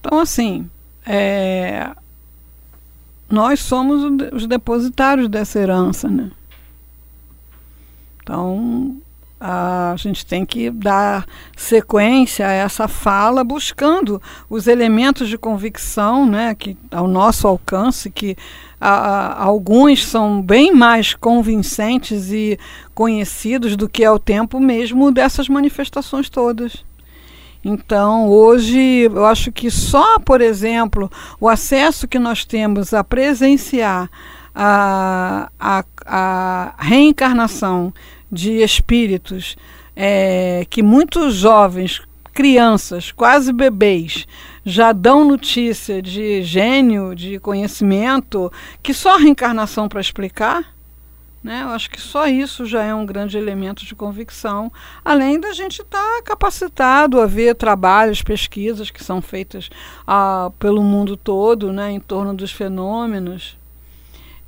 Então, 0.00 0.20
assim, 0.20 0.68
é, 1.06 1.90
nós 3.28 3.60
somos 3.60 4.02
os 4.32 4.46
depositários 4.46 5.28
dessa 5.28 5.58
herança, 5.58 6.08
né? 6.08 6.30
Então, 8.22 8.96
a 9.40 9.94
gente 9.96 10.26
tem 10.26 10.44
que 10.44 10.70
dar 10.70 11.26
sequência 11.56 12.46
a 12.46 12.52
essa 12.52 12.88
fala, 12.88 13.44
buscando 13.44 14.20
os 14.50 14.66
elementos 14.66 15.28
de 15.28 15.38
convicção, 15.38 16.26
né, 16.26 16.54
que 16.54 16.76
ao 16.90 17.06
nosso 17.06 17.46
alcance, 17.46 18.10
que 18.10 18.36
a, 18.80 18.90
a, 18.90 19.44
alguns 19.44 20.04
são 20.04 20.42
bem 20.42 20.74
mais 20.74 21.14
convincentes 21.14 22.30
e 22.32 22.58
conhecidos 22.94 23.76
do 23.76 23.88
que 23.88 24.02
é 24.02 24.10
o 24.10 24.18
tempo 24.18 24.58
mesmo 24.58 25.12
dessas 25.12 25.48
manifestações 25.48 26.28
todas. 26.28 26.87
Então, 27.64 28.28
hoje, 28.28 29.02
eu 29.02 29.26
acho 29.26 29.50
que 29.50 29.70
só, 29.70 30.18
por 30.20 30.40
exemplo, 30.40 31.10
o 31.40 31.48
acesso 31.48 32.06
que 32.06 32.18
nós 32.18 32.44
temos 32.44 32.94
a 32.94 33.02
presenciar 33.02 34.08
a, 34.54 35.50
a, 35.58 35.84
a 36.06 36.74
reencarnação 36.78 37.92
de 38.30 38.62
espíritos 38.62 39.56
é, 39.96 40.64
que 40.70 40.82
muitos 40.82 41.34
jovens, 41.34 42.00
crianças, 42.32 43.10
quase 43.10 43.52
bebês, 43.52 44.26
já 44.64 44.92
dão 44.92 45.24
notícia 45.24 46.00
de 46.00 46.42
gênio, 46.42 47.14
de 47.14 47.40
conhecimento, 47.40 48.52
que 48.80 48.94
só 48.94 49.16
a 49.16 49.18
reencarnação 49.18 49.88
para 49.88 50.00
explicar 50.00 50.77
né? 51.42 51.62
Eu 51.62 51.68
acho 51.68 51.88
que 51.90 52.00
só 52.00 52.26
isso 52.26 52.66
já 52.66 52.82
é 52.82 52.94
um 52.94 53.06
grande 53.06 53.38
elemento 53.38 53.84
de 53.84 53.94
convicção, 53.94 54.72
além 55.04 55.38
da 55.38 55.52
gente 55.52 55.82
estar 55.82 55.98
tá 55.98 56.22
capacitado 56.22 57.20
a 57.20 57.26
ver 57.26 57.54
trabalhos, 57.54 58.22
pesquisas 58.22 58.90
que 58.90 59.02
são 59.02 59.22
feitas 59.22 59.70
ah, 60.06 60.50
pelo 60.58 60.82
mundo 60.82 61.16
todo 61.16 61.72
né, 61.72 61.90
em 61.90 62.00
torno 62.00 62.34
dos 62.34 62.52
fenômenos. 62.52 63.56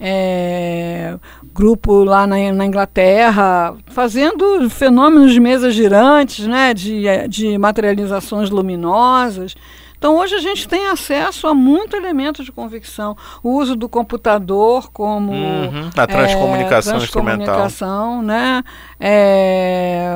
É, 0.02 1.18
grupo 1.52 2.04
lá 2.04 2.26
na, 2.26 2.36
na, 2.54 2.64
Inglaterra 2.64 3.76
fazendo 3.84 4.70
fenômenos 4.70 5.30
de 5.30 5.38
mesas 5.38 5.74
girantes, 5.74 6.46
né, 6.46 6.72
de, 6.72 7.04
de 7.28 7.58
materializações 7.58 8.48
luminosas. 8.48 9.54
Então, 10.00 10.16
hoje 10.16 10.34
a 10.34 10.38
gente 10.38 10.66
tem 10.66 10.86
acesso 10.86 11.46
a 11.46 11.52
muito 11.52 11.94
elemento 11.94 12.42
de 12.42 12.50
convicção. 12.50 13.14
O 13.42 13.50
uso 13.58 13.76
do 13.76 13.86
computador 13.86 14.90
como. 14.90 15.30
Uhum, 15.30 15.90
a 15.94 16.06
transcomunicação, 16.06 16.94
é, 16.94 16.96
transcomunicação 16.96 18.22
né? 18.22 18.64
É, 18.98 20.10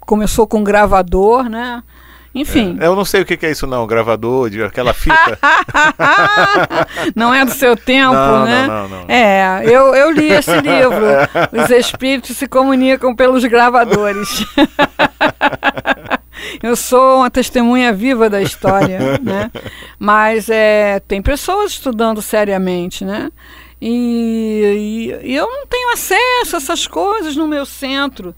começou 0.00 0.44
com 0.48 0.64
gravador, 0.64 1.48
né? 1.48 1.84
Enfim. 2.34 2.76
É, 2.80 2.86
eu 2.86 2.96
não 2.96 3.04
sei 3.04 3.22
o 3.22 3.24
que 3.24 3.46
é 3.46 3.52
isso, 3.52 3.64
não. 3.64 3.86
Gravador, 3.86 4.50
de 4.50 4.60
aquela 4.60 4.92
fita. 4.92 5.38
não 7.14 7.32
é 7.32 7.44
do 7.44 7.52
seu 7.52 7.76
tempo, 7.76 8.12
não, 8.12 8.44
né? 8.44 8.66
Não, 8.66 8.88
não, 8.88 9.00
não. 9.02 9.04
É, 9.08 9.62
eu, 9.66 9.94
eu 9.94 10.10
li 10.10 10.32
esse 10.32 10.50
livro. 10.60 11.06
Os 11.52 11.70
espíritos 11.70 12.36
se 12.36 12.48
comunicam 12.48 13.14
pelos 13.14 13.44
gravadores. 13.44 14.44
eu 16.64 16.74
sou 16.74 17.18
uma 17.18 17.30
testemunha 17.30 17.92
viva 17.92 18.30
da 18.30 18.40
história, 18.40 19.18
né? 19.20 19.50
Mas 19.98 20.48
é, 20.48 20.98
tem 21.00 21.20
pessoas 21.20 21.72
estudando 21.72 22.22
seriamente, 22.22 23.04
né? 23.04 23.30
E, 23.78 25.12
e, 25.22 25.32
e 25.32 25.36
eu 25.36 25.46
não 25.46 25.66
tenho 25.66 25.92
acesso 25.92 26.56
a 26.56 26.56
essas 26.56 26.86
coisas 26.86 27.36
no 27.36 27.46
meu 27.46 27.66
centro. 27.66 28.34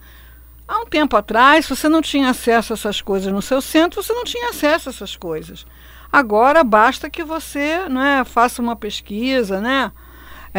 Há 0.67 0.79
um 0.79 0.85
tempo 0.85 1.15
atrás, 1.15 1.65
se 1.65 1.73
você 1.73 1.87
não 1.87 2.01
tinha 2.01 2.29
acesso 2.29 2.73
a 2.73 2.75
essas 2.75 2.99
coisas 2.99 3.31
no 3.31 3.41
seu 3.41 3.61
centro, 3.61 4.03
você 4.03 4.11
não 4.11 4.25
tinha 4.25 4.49
acesso 4.49 4.89
a 4.89 4.91
essas 4.91 5.15
coisas. 5.15 5.65
Agora 6.11 6.65
basta 6.65 7.09
que 7.09 7.23
você 7.23 7.87
né, 7.87 8.25
faça 8.25 8.61
uma 8.61 8.75
pesquisa, 8.75 9.61
né? 9.61 9.89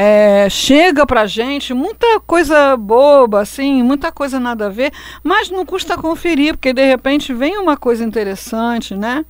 É, 0.01 0.49
chega 0.49 1.05
pra 1.05 1.27
gente 1.27 1.75
muita 1.75 2.21
coisa 2.21 2.77
boba, 2.77 3.41
assim, 3.41 3.83
muita 3.83 4.13
coisa 4.13 4.39
nada 4.39 4.67
a 4.67 4.69
ver, 4.69 4.93
mas 5.25 5.51
não 5.51 5.67
custa 5.67 5.99
conferir, 5.99 6.55
porque 6.55 6.73
de 6.73 6.87
repente 6.87 7.35
vem 7.35 7.59
uma 7.59 7.77
coisa 7.77 8.05
interessante, 8.05 8.95
né? 8.95 9.25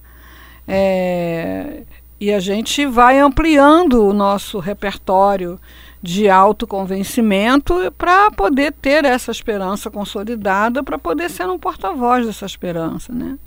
É, 0.67 1.85
e 2.21 2.31
a 2.31 2.39
gente 2.39 2.85
vai 2.85 3.19
ampliando 3.19 4.07
o 4.07 4.13
nosso 4.13 4.59
repertório 4.59 5.59
de 6.03 6.29
autoconvencimento 6.29 7.75
para 7.97 8.31
poder 8.31 8.75
ter 8.75 9.07
essa 9.07 9.31
esperança 9.31 9.91
consolidada, 9.91 10.85
para 10.85 10.99
poder 10.99 11.31
ser 11.31 11.49
um 11.49 11.59
porta-voz 11.59 12.27
dessa 12.27 12.45
esperança, 12.45 13.11
né? 13.11 13.39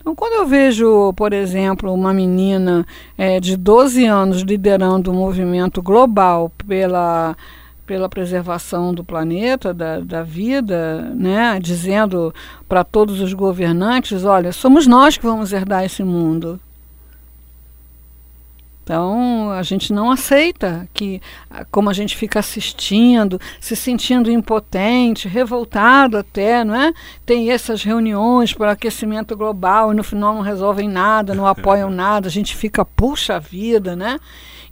Então, 0.00 0.14
quando 0.14 0.32
eu 0.32 0.46
vejo, 0.46 1.12
por 1.12 1.32
exemplo, 1.32 1.92
uma 1.92 2.12
menina 2.14 2.86
é, 3.18 3.38
de 3.38 3.54
12 3.54 4.06
anos 4.06 4.40
liderando 4.40 5.10
um 5.10 5.14
movimento 5.14 5.82
global 5.82 6.50
pela, 6.66 7.36
pela 7.86 8.08
preservação 8.08 8.94
do 8.94 9.04
planeta, 9.04 9.74
da, 9.74 10.00
da 10.00 10.22
vida, 10.22 11.12
né, 11.14 11.60
dizendo 11.60 12.34
para 12.66 12.82
todos 12.82 13.20
os 13.20 13.34
governantes: 13.34 14.24
olha, 14.24 14.52
somos 14.52 14.86
nós 14.86 15.18
que 15.18 15.26
vamos 15.26 15.52
herdar 15.52 15.84
esse 15.84 16.02
mundo. 16.02 16.58
Então, 18.90 19.52
a 19.52 19.62
gente 19.62 19.92
não 19.92 20.10
aceita 20.10 20.88
que, 20.92 21.22
como 21.70 21.88
a 21.88 21.92
gente 21.92 22.16
fica 22.16 22.40
assistindo, 22.40 23.40
se 23.60 23.76
sentindo 23.76 24.28
impotente, 24.28 25.28
revoltado 25.28 26.18
até, 26.18 26.64
não 26.64 26.74
é? 26.74 26.92
Tem 27.24 27.52
essas 27.52 27.84
reuniões 27.84 28.52
para 28.52 28.72
aquecimento 28.72 29.36
global 29.36 29.92
e 29.92 29.94
no 29.94 30.02
final 30.02 30.34
não 30.34 30.42
resolvem 30.42 30.88
nada, 30.88 31.36
não 31.36 31.46
apoiam 31.46 31.88
nada, 31.94 32.26
a 32.26 32.30
gente 32.32 32.56
fica, 32.56 32.84
puxa 32.84 33.38
vida, 33.38 33.94
né? 33.94 34.18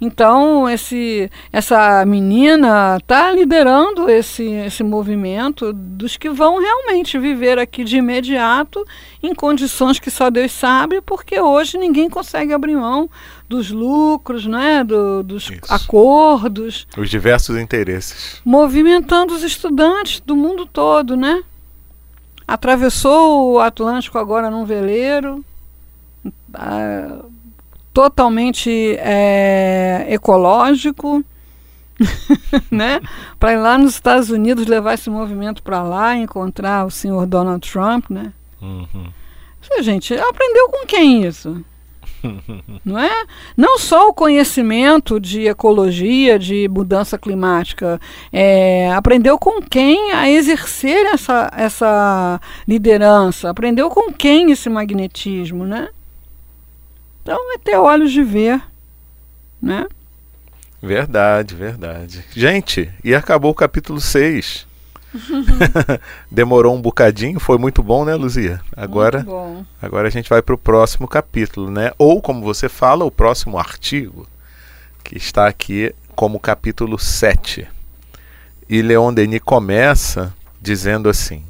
Então, 0.00 0.70
esse, 0.70 1.28
essa 1.52 2.04
menina 2.06 2.98
está 2.98 3.32
liderando 3.32 4.08
esse, 4.08 4.44
esse 4.44 4.84
movimento 4.84 5.72
dos 5.72 6.16
que 6.16 6.30
vão 6.30 6.60
realmente 6.60 7.18
viver 7.18 7.58
aqui 7.58 7.82
de 7.82 7.96
imediato 7.96 8.86
em 9.20 9.34
condições 9.34 9.98
que 9.98 10.08
só 10.10 10.30
Deus 10.30 10.52
sabe, 10.52 11.00
porque 11.00 11.40
hoje 11.40 11.76
ninguém 11.76 12.08
consegue 12.08 12.52
abrir 12.52 12.76
mão 12.76 13.10
dos 13.48 13.70
lucros, 13.70 14.46
né? 14.46 14.84
Do, 14.84 15.24
dos 15.24 15.50
Isso. 15.50 15.60
acordos. 15.68 16.86
Os 16.96 17.10
diversos 17.10 17.56
interesses. 17.56 18.40
Movimentando 18.44 19.34
os 19.34 19.42
estudantes 19.42 20.20
do 20.20 20.36
mundo 20.36 20.64
todo, 20.64 21.16
né? 21.16 21.42
Atravessou 22.46 23.54
o 23.54 23.58
Atlântico 23.58 24.16
agora 24.16 24.48
num 24.48 24.64
veleiro. 24.64 25.44
Ah, 26.54 27.18
totalmente 27.92 28.96
é, 28.98 30.06
ecológico, 30.08 31.24
né? 32.70 33.00
Para 33.38 33.52
ir 33.52 33.58
lá 33.58 33.76
nos 33.76 33.94
Estados 33.94 34.30
Unidos 34.30 34.66
levar 34.66 34.94
esse 34.94 35.10
movimento 35.10 35.62
para 35.62 35.82
lá, 35.82 36.16
encontrar 36.16 36.86
o 36.86 36.90
senhor 36.90 37.26
Donald 37.26 37.68
Trump, 37.68 38.10
né? 38.10 38.32
Uhum. 38.60 39.06
Gente, 39.80 40.14
aprendeu 40.14 40.68
com 40.68 40.86
quem 40.86 41.24
isso? 41.24 41.62
não 42.84 42.98
é? 42.98 43.24
Não 43.56 43.78
só 43.78 44.08
o 44.08 44.14
conhecimento 44.14 45.20
de 45.20 45.46
ecologia, 45.46 46.38
de 46.38 46.68
mudança 46.68 47.18
climática, 47.18 48.00
é, 48.32 48.90
aprendeu 48.92 49.38
com 49.38 49.62
quem 49.62 50.12
a 50.12 50.30
exercer 50.30 51.06
essa, 51.06 51.50
essa 51.56 52.40
liderança, 52.66 53.50
aprendeu 53.50 53.88
com 53.90 54.12
quem 54.12 54.50
esse 54.50 54.68
magnetismo, 54.68 55.64
né? 55.64 55.88
Então 57.28 57.52
é 57.52 57.58
ter 57.58 57.76
olhos 57.76 58.10
de 58.10 58.22
ver, 58.22 58.58
né? 59.60 59.86
Verdade, 60.82 61.54
verdade. 61.54 62.24
Gente, 62.34 62.90
e 63.04 63.14
acabou 63.14 63.50
o 63.50 63.54
capítulo 63.54 64.00
6. 64.00 64.66
Demorou 66.32 66.74
um 66.74 66.80
bocadinho, 66.80 67.38
foi 67.38 67.58
muito 67.58 67.82
bom, 67.82 68.06
né, 68.06 68.14
Luzia? 68.14 68.62
Agora, 68.74 69.26
agora 69.82 70.08
a 70.08 70.10
gente 70.10 70.30
vai 70.30 70.40
para 70.40 70.54
o 70.54 70.58
próximo 70.58 71.06
capítulo, 71.06 71.70
né? 71.70 71.92
Ou, 71.98 72.22
como 72.22 72.40
você 72.40 72.66
fala, 72.66 73.04
o 73.04 73.10
próximo 73.10 73.58
artigo, 73.58 74.26
que 75.04 75.18
está 75.18 75.46
aqui 75.46 75.94
como 76.16 76.40
capítulo 76.40 76.98
7. 76.98 77.68
E 78.70 78.80
Leon 78.80 79.12
Denis 79.12 79.42
começa 79.44 80.34
dizendo 80.62 81.10
assim: 81.10 81.44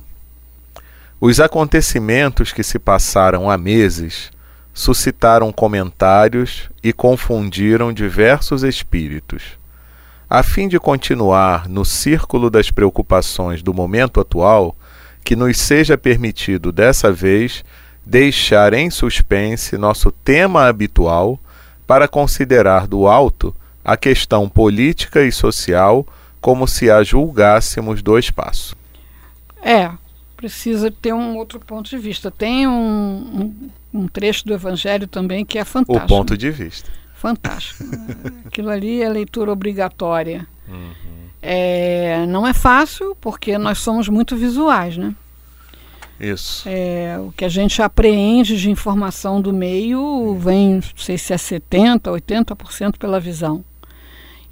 Os 1.20 1.38
acontecimentos 1.38 2.52
que 2.52 2.64
se 2.64 2.80
passaram 2.80 3.49
há 3.49 3.56
meses 3.56 4.37
suscitaram 4.78 5.50
comentários 5.50 6.70
e 6.85 6.92
confundiram 6.92 7.92
diversos 7.92 8.62
espíritos. 8.62 9.58
A 10.30 10.40
fim 10.40 10.68
de 10.68 10.78
continuar 10.78 11.68
no 11.68 11.85
círculo 11.85 12.49
das 12.49 12.70
preocupações 12.70 13.61
do 13.61 13.75
momento 13.75 14.20
atual, 14.20 14.76
que 15.25 15.35
nos 15.35 15.58
seja 15.58 15.99
permitido 15.99 16.70
dessa 16.70 17.11
vez 17.11 17.64
deixar 18.06 18.73
em 18.73 18.88
suspense 18.88 19.76
nosso 19.76 20.12
tema 20.12 20.68
habitual 20.68 21.40
para 21.85 22.06
considerar 22.06 22.87
do 22.87 23.08
alto 23.08 23.52
a 23.85 23.97
questão 23.97 24.49
política 24.49 25.25
e 25.25 25.32
social 25.32 26.06
como 26.40 26.68
se 26.68 26.88
a 26.88 27.02
julgássemos 27.02 28.00
do 28.00 28.16
espaço. 28.16 28.76
É, 29.61 29.90
precisa 30.37 30.88
ter 30.88 31.12
um 31.12 31.37
outro 31.37 31.58
ponto 31.58 31.90
de 31.90 31.99
vista. 31.99 32.30
Tem 32.30 32.68
um, 32.68 32.70
um, 32.73 33.70
um 33.92 34.07
trecho 34.07 34.47
do 34.47 34.54
Evangelho 34.54 35.07
também 35.07 35.45
que 35.45 35.59
é 35.59 35.64
fantástico. 35.64 36.04
O 36.04 36.09
ponto 36.09 36.37
de 36.37 36.50
vista. 36.50 36.90
Fantástico. 37.14 37.85
Aquilo 38.47 38.71
ali 38.71 39.02
é 39.02 39.09
leitura 39.09 39.52
obrigatória. 39.52 40.47
Uhum. 40.68 40.90
É, 41.40 42.26
não 42.26 42.47
é 42.47 42.52
fácil, 42.52 43.16
porque 43.21 43.57
nós 43.59 43.78
somos 43.78 44.09
muito 44.09 44.37
visuais, 44.37 44.97
né? 44.97 45.14
Isso. 46.21 46.68
É, 46.68 47.16
o 47.18 47.33
que 47.33 47.45
a 47.45 47.49
gente 47.49 47.80
apreende 47.80 48.61
de 48.61 48.71
informação 48.71 49.40
do 49.40 49.52
meio 49.52 50.35
vem, 50.35 50.75
não 50.75 50.83
sei 50.97 51.16
se 51.16 51.33
é 51.33 51.37
70%, 51.37 52.02
80% 52.02 52.99
pela 52.99 53.21
visão. 53.21 53.64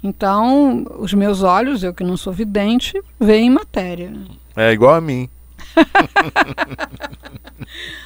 Então, 0.01 0.85
os 0.99 1.13
meus 1.13 1.43
olhos, 1.43 1.83
eu 1.83 1.93
que 1.93 2.03
não 2.03 2.15
sou 2.15 2.31
vidente, 2.31 3.01
veem 3.19 3.49
matéria. 3.49 4.13
É 4.55 4.71
igual 4.71 4.95
a 4.95 5.01
mim. 5.01 5.29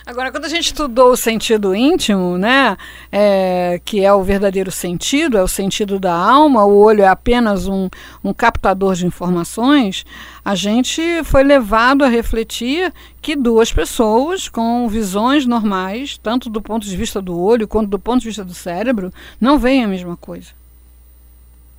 Agora, 0.05 0.31
quando 0.31 0.45
a 0.45 0.49
gente 0.49 0.65
estudou 0.65 1.11
o 1.11 1.17
sentido 1.17 1.75
íntimo, 1.75 2.37
né, 2.37 2.75
é, 3.11 3.79
que 3.85 4.03
é 4.03 4.11
o 4.11 4.23
verdadeiro 4.23 4.71
sentido, 4.71 5.37
é 5.37 5.43
o 5.43 5.47
sentido 5.47 5.99
da 5.99 6.13
alma, 6.13 6.65
o 6.65 6.77
olho 6.77 7.03
é 7.03 7.07
apenas 7.07 7.67
um, 7.67 7.87
um 8.23 8.33
captador 8.33 8.95
de 8.95 9.05
informações, 9.05 10.05
a 10.43 10.55
gente 10.55 11.01
foi 11.24 11.43
levado 11.43 12.03
a 12.03 12.09
refletir 12.09 12.91
que 13.22 13.35
duas 13.35 13.72
pessoas 13.72 14.50
com 14.50 14.87
visões 14.89 15.46
normais, 15.46 16.17
tanto 16.17 16.50
do 16.50 16.61
ponto 16.61 16.85
de 16.85 16.98
vista 16.98 17.22
do 17.22 17.39
olho 17.39 17.67
quanto 17.67 17.89
do 17.89 18.00
ponto 18.00 18.22
de 18.22 18.27
vista 18.27 18.43
do 18.43 18.53
cérebro, 18.53 19.13
não 19.39 19.59
veem 19.59 19.83
a 19.83 19.87
mesma 19.87 20.17
coisa. 20.17 20.50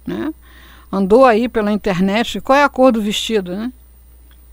Né? 0.07 0.33
Andou 0.91 1.25
aí 1.25 1.49
pela 1.49 1.73
internet, 1.73 2.41
qual 2.41 2.57
é 2.57 2.65
a 2.65 2.69
cor 2.69 2.93
do 2.93 3.03
vestido, 3.03 3.57
né? 3.57 3.73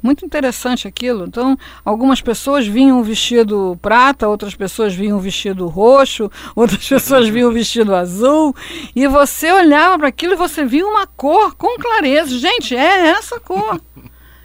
Muito 0.02 0.26
interessante 0.26 0.88
aquilo. 0.88 1.26
Então, 1.26 1.58
algumas 1.84 2.22
pessoas 2.22 2.66
vinham 2.66 3.04
vestido 3.04 3.78
prata, 3.82 4.28
outras 4.28 4.56
pessoas 4.56 4.94
vinham 4.94 5.20
vestido 5.20 5.68
roxo, 5.68 6.32
outras 6.56 6.88
pessoas 6.88 7.28
vinham 7.28 7.52
vestido 7.52 7.94
azul, 7.94 8.56
e 8.96 9.08
você 9.08 9.52
olhava 9.52 9.98
para 10.00 10.08
aquilo 10.08 10.34
e 10.34 10.38
você 10.38 10.64
via 10.66 10.86
uma 10.86 11.06
cor 11.06 11.56
com 11.56 11.78
clareza. 11.78 12.38
Gente, 12.38 12.76
é 12.76 13.08
essa 13.08 13.40
cor. 13.40 13.80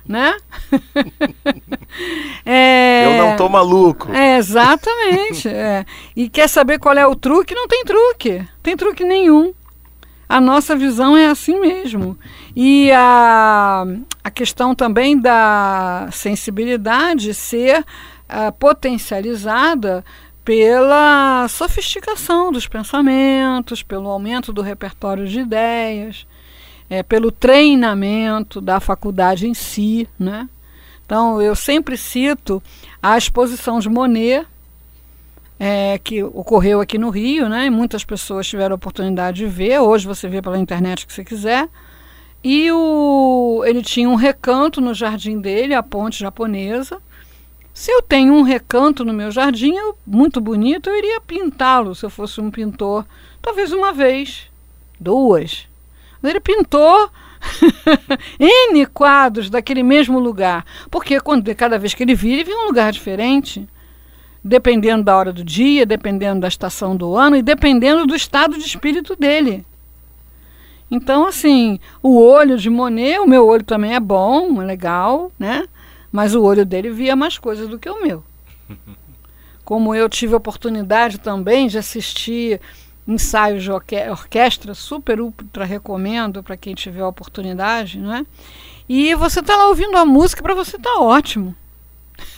né? 0.06 0.36
é, 2.44 3.06
Eu 3.06 3.24
não 3.24 3.36
tô 3.36 3.48
maluco. 3.48 4.12
É, 4.12 4.36
exatamente. 4.36 5.48
é. 5.48 5.84
E 6.14 6.28
quer 6.28 6.48
saber 6.48 6.78
qual 6.78 6.94
é 6.96 7.06
o 7.06 7.16
truque? 7.16 7.54
Não 7.54 7.66
tem 7.66 7.84
truque. 7.84 8.46
Tem 8.62 8.76
truque 8.76 9.04
nenhum. 9.04 9.54
A 10.28 10.40
nossa 10.40 10.74
visão 10.74 11.16
é 11.16 11.26
assim 11.26 11.60
mesmo. 11.60 12.18
E 12.56 12.90
a, 12.92 13.84
a 14.22 14.30
questão 14.30 14.74
também 14.74 15.18
da 15.18 16.08
sensibilidade 16.12 17.34
ser 17.34 17.80
uh, 17.80 18.52
potencializada 18.58 20.04
pela 20.44 21.46
sofisticação 21.48 22.52
dos 22.52 22.66
pensamentos, 22.66 23.82
pelo 23.82 24.08
aumento 24.08 24.52
do 24.52 24.60
repertório 24.60 25.26
de 25.26 25.40
ideias, 25.40 26.26
é, 26.90 27.02
pelo 27.02 27.32
treinamento 27.32 28.60
da 28.60 28.78
faculdade 28.78 29.46
em 29.46 29.54
si. 29.54 30.06
Né? 30.18 30.48
Então, 31.06 31.40
eu 31.40 31.54
sempre 31.54 31.96
cito 31.96 32.62
a 33.02 33.16
exposição 33.16 33.78
de 33.78 33.88
Monet, 33.88 34.46
é, 35.58 35.98
que 35.98 36.22
ocorreu 36.22 36.80
aqui 36.80 36.98
no 36.98 37.10
Rio, 37.10 37.48
né? 37.48 37.66
E 37.66 37.70
muitas 37.70 38.04
pessoas 38.04 38.46
tiveram 38.46 38.74
a 38.74 38.76
oportunidade 38.76 39.38
de 39.38 39.46
ver. 39.46 39.78
Hoje 39.78 40.06
você 40.06 40.28
vê 40.28 40.42
pela 40.42 40.58
internet 40.58 41.06
que 41.06 41.12
você 41.12 41.24
quiser. 41.24 41.68
E 42.42 42.70
o, 42.70 43.62
ele 43.64 43.82
tinha 43.82 44.08
um 44.08 44.16
recanto 44.16 44.80
no 44.80 44.92
jardim 44.92 45.40
dele, 45.40 45.74
a 45.74 45.82
ponte 45.82 46.20
japonesa. 46.20 47.00
Se 47.72 47.90
eu 47.90 48.02
tenho 48.02 48.34
um 48.34 48.42
recanto 48.42 49.04
no 49.04 49.12
meu 49.12 49.30
jardim, 49.30 49.74
eu, 49.74 49.96
muito 50.06 50.40
bonito, 50.40 50.90
eu 50.90 50.96
iria 50.96 51.20
pintá-lo 51.20 51.94
se 51.94 52.04
eu 52.04 52.10
fosse 52.10 52.40
um 52.40 52.50
pintor. 52.50 53.04
Talvez 53.40 53.72
uma 53.72 53.92
vez, 53.92 54.48
duas. 55.00 55.66
Mas 56.20 56.30
ele 56.30 56.40
pintou 56.40 57.10
N 58.38 58.86
quadros 58.86 59.50
daquele 59.50 59.82
mesmo 59.82 60.18
lugar. 60.18 60.64
Porque 60.90 61.20
quando, 61.20 61.52
cada 61.54 61.78
vez 61.78 61.94
que 61.94 62.02
ele 62.02 62.14
via, 62.14 62.34
ele 62.34 62.44
via 62.44 62.58
um 62.58 62.66
lugar 62.66 62.92
diferente. 62.92 63.68
Dependendo 64.44 65.04
da 65.04 65.16
hora 65.16 65.32
do 65.32 65.42
dia, 65.42 65.86
dependendo 65.86 66.40
da 66.40 66.48
estação 66.48 66.94
do 66.94 67.16
ano 67.16 67.36
e 67.36 67.42
dependendo 67.42 68.06
do 68.06 68.14
estado 68.14 68.58
de 68.58 68.64
espírito 68.64 69.16
dele. 69.16 69.64
Então, 70.90 71.26
assim, 71.26 71.80
o 72.02 72.20
olho 72.20 72.58
de 72.58 72.68
Monet, 72.68 73.18
o 73.18 73.26
meu 73.26 73.46
olho 73.46 73.64
também 73.64 73.94
é 73.94 74.00
bom, 74.00 74.60
é 74.62 74.64
legal, 74.64 75.32
né? 75.38 75.66
Mas 76.12 76.34
o 76.34 76.42
olho 76.42 76.64
dele 76.64 76.90
via 76.90 77.16
mais 77.16 77.38
coisas 77.38 77.68
do 77.68 77.78
que 77.78 77.88
o 77.88 78.02
meu. 78.02 78.22
Como 79.64 79.94
eu 79.94 80.08
tive 80.08 80.34
a 80.34 80.36
oportunidade 80.36 81.18
também 81.18 81.66
de 81.66 81.78
assistir 81.78 82.60
ensaios 83.08 83.62
de 83.62 83.70
orquestra, 83.70 84.74
super 84.74 85.20
ultra 85.20 85.64
recomendo 85.64 86.42
para 86.42 86.56
quem 86.56 86.74
tiver 86.74 87.00
a 87.00 87.08
oportunidade, 87.08 87.98
né? 87.98 88.26
E 88.88 89.14
você 89.14 89.40
está 89.40 89.56
lá 89.56 89.68
ouvindo 89.68 89.96
a 89.96 90.04
música, 90.04 90.42
para 90.42 90.54
você 90.54 90.78
tá 90.78 91.00
ótimo. 91.00 91.56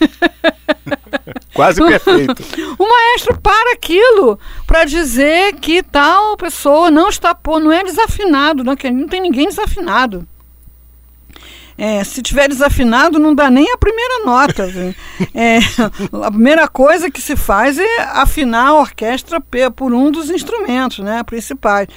Quase 1.54 1.82
perfeito. 1.82 2.42
o 2.78 2.88
maestro 2.88 3.38
para 3.40 3.72
aquilo 3.72 4.38
para 4.66 4.84
dizer 4.84 5.54
que 5.54 5.82
tal 5.82 6.36
pessoa 6.36 6.90
não 6.90 7.08
está 7.08 7.34
pô, 7.34 7.58
não 7.58 7.72
é 7.72 7.82
desafinado, 7.82 8.62
não, 8.62 8.76
que 8.76 8.90
não 8.90 9.08
tem 9.08 9.20
ninguém 9.20 9.48
desafinado. 9.48 10.26
É, 11.78 12.02
se 12.04 12.22
tiver 12.22 12.48
desafinado, 12.48 13.18
não 13.18 13.34
dá 13.34 13.50
nem 13.50 13.70
a 13.70 13.76
primeira 13.76 14.24
nota. 14.24 14.66
é, 15.34 15.58
a 16.24 16.30
primeira 16.30 16.66
coisa 16.66 17.10
que 17.10 17.20
se 17.20 17.36
faz 17.36 17.78
é 17.78 18.00
afinar 18.12 18.68
a 18.68 18.74
orquestra 18.74 19.40
por 19.74 19.92
um 19.92 20.10
dos 20.10 20.30
instrumentos 20.30 21.00
né, 21.00 21.22
principais. 21.22 21.88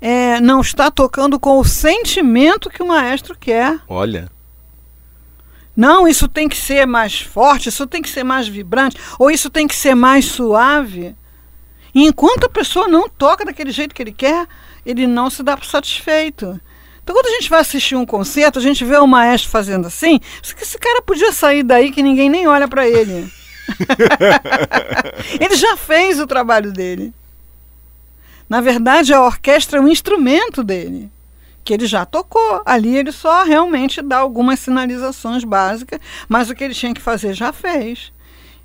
É, 0.00 0.40
não 0.40 0.60
está 0.60 0.90
tocando 0.90 1.38
com 1.38 1.58
o 1.58 1.64
sentimento 1.64 2.68
que 2.68 2.82
o 2.82 2.88
maestro 2.88 3.36
quer. 3.38 3.78
Olha. 3.88 4.28
Não, 5.78 6.08
isso 6.08 6.26
tem 6.26 6.48
que 6.48 6.56
ser 6.56 6.88
mais 6.88 7.20
forte, 7.20 7.68
isso 7.68 7.86
tem 7.86 8.02
que 8.02 8.10
ser 8.10 8.24
mais 8.24 8.48
vibrante, 8.48 8.96
ou 9.16 9.30
isso 9.30 9.48
tem 9.48 9.68
que 9.68 9.76
ser 9.76 9.94
mais 9.94 10.24
suave. 10.24 11.14
E 11.94 12.04
enquanto 12.04 12.46
a 12.46 12.48
pessoa 12.48 12.88
não 12.88 13.08
toca 13.08 13.44
daquele 13.44 13.70
jeito 13.70 13.94
que 13.94 14.02
ele 14.02 14.10
quer, 14.10 14.44
ele 14.84 15.06
não 15.06 15.30
se 15.30 15.40
dá 15.40 15.56
por 15.56 15.66
satisfeito. 15.66 16.60
Então, 17.00 17.14
quando 17.14 17.28
a 17.28 17.30
gente 17.30 17.48
vai 17.48 17.60
assistir 17.60 17.94
um 17.94 18.04
concerto, 18.04 18.58
a 18.58 18.62
gente 18.62 18.84
vê 18.84 18.96
o 18.96 19.06
maestro 19.06 19.50
fazendo 19.50 19.86
assim, 19.86 20.18
esse 20.60 20.76
cara 20.76 21.00
podia 21.00 21.30
sair 21.30 21.62
daí 21.62 21.92
que 21.92 22.02
ninguém 22.02 22.28
nem 22.28 22.48
olha 22.48 22.66
para 22.66 22.84
ele. 22.84 23.32
ele 25.38 25.54
já 25.54 25.76
fez 25.76 26.18
o 26.18 26.26
trabalho 26.26 26.72
dele. 26.72 27.14
Na 28.48 28.60
verdade, 28.60 29.14
a 29.14 29.22
orquestra 29.22 29.78
é 29.78 29.80
um 29.80 29.86
instrumento 29.86 30.64
dele, 30.64 31.08
que 31.68 31.74
ele 31.74 31.86
já 31.86 32.06
tocou. 32.06 32.62
Ali 32.64 32.96
ele 32.96 33.12
só 33.12 33.44
realmente 33.44 34.00
dá 34.00 34.16
algumas 34.16 34.58
sinalizações 34.58 35.44
básicas, 35.44 36.00
mas 36.26 36.48
o 36.48 36.54
que 36.54 36.64
ele 36.64 36.72
tinha 36.72 36.94
que 36.94 37.00
fazer 37.00 37.34
já 37.34 37.52
fez. 37.52 38.10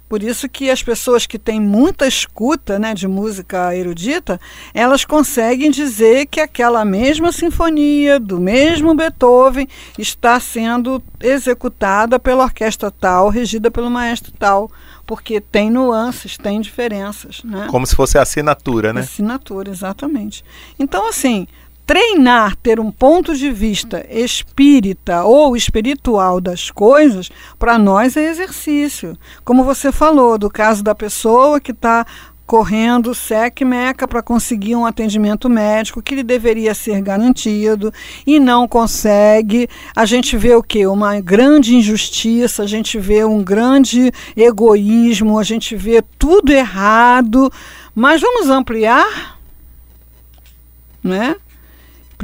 Por 0.08 0.24
isso 0.24 0.48
que 0.48 0.70
as 0.70 0.82
pessoas 0.82 1.26
que 1.26 1.38
têm 1.38 1.60
muita 1.60 2.08
escuta 2.08 2.80
né, 2.80 2.94
de 2.94 3.06
música 3.06 3.76
erudita, 3.76 4.40
elas 4.74 5.04
conseguem 5.04 5.70
dizer 5.70 6.28
que 6.28 6.40
aquela 6.40 6.86
mesma 6.86 7.34
sinfonia, 7.34 8.22
do 8.22 8.40
mesmo 8.40 8.96
Beethoven, 8.96 9.68
está 9.98 10.40
sendo 10.40 11.04
executada 11.20 12.18
pela 12.18 12.46
orquestra 12.46 12.90
tal, 12.90 13.28
regida 13.28 13.70
pelo 13.70 13.90
maestro 13.90 14.32
tal 14.32 14.72
porque 15.06 15.42
tem 15.42 15.70
nuances, 15.70 16.38
tem 16.38 16.62
diferenças. 16.62 17.44
Né? 17.44 17.68
Como 17.70 17.86
se 17.86 17.96
fosse 17.96 18.18
assinatura, 18.18 18.94
né? 18.94 19.02
Assinatura, 19.02 19.70
exatamente. 19.70 20.46
Então, 20.80 21.08
assim, 21.10 21.46
treinar, 21.86 22.56
ter 22.56 22.80
um 22.80 22.92
ponto 22.92 23.36
de 23.36 23.52
vista 23.52 24.06
espírita 24.10 25.24
ou 25.24 25.56
espiritual 25.56 26.40
das 26.40 26.72
coisas, 26.72 27.30
para 27.60 27.78
nós 27.78 28.16
é 28.16 28.30
exercício. 28.30 29.18
Como 29.44 29.64
você 29.64 29.92
falou, 29.92 30.38
do 30.38 30.50
caso 30.50 30.84
da 30.84 30.96
pessoa 30.96 31.60
que 31.60 31.72
está 31.72 32.06
correndo 32.46 33.16
SEC 33.16 33.64
Meca 33.64 34.08
para 34.08 34.22
conseguir 34.22 34.76
um 34.76 34.86
atendimento 34.86 35.50
médico 35.50 36.02
que 36.02 36.16
lhe 36.16 36.24
deveria 36.24 36.74
ser 36.74 37.02
garantido 37.02 37.92
e 38.28 38.40
não 38.40 38.68
consegue. 38.68 39.68
A 39.96 40.06
gente 40.06 40.38
vê 40.38 40.54
o 40.54 40.62
que? 40.62 40.86
Uma 40.86 41.20
grande 41.20 41.76
injustiça, 41.76 42.64
a 42.64 42.68
gente 42.68 43.00
vê 43.00 43.24
um 43.24 43.44
grande 43.44 44.12
egoísmo, 44.36 45.40
a 45.40 45.44
gente 45.44 45.76
vê 45.76 46.04
tudo 46.20 46.52
errado. 46.52 47.52
Mas 47.96 48.22
vamos 48.22 48.50
ampliar, 48.50 49.40
né? 51.04 51.36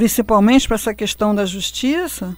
Principalmente 0.00 0.66
para 0.66 0.76
essa 0.76 0.94
questão 0.94 1.34
da 1.34 1.44
justiça, 1.44 2.34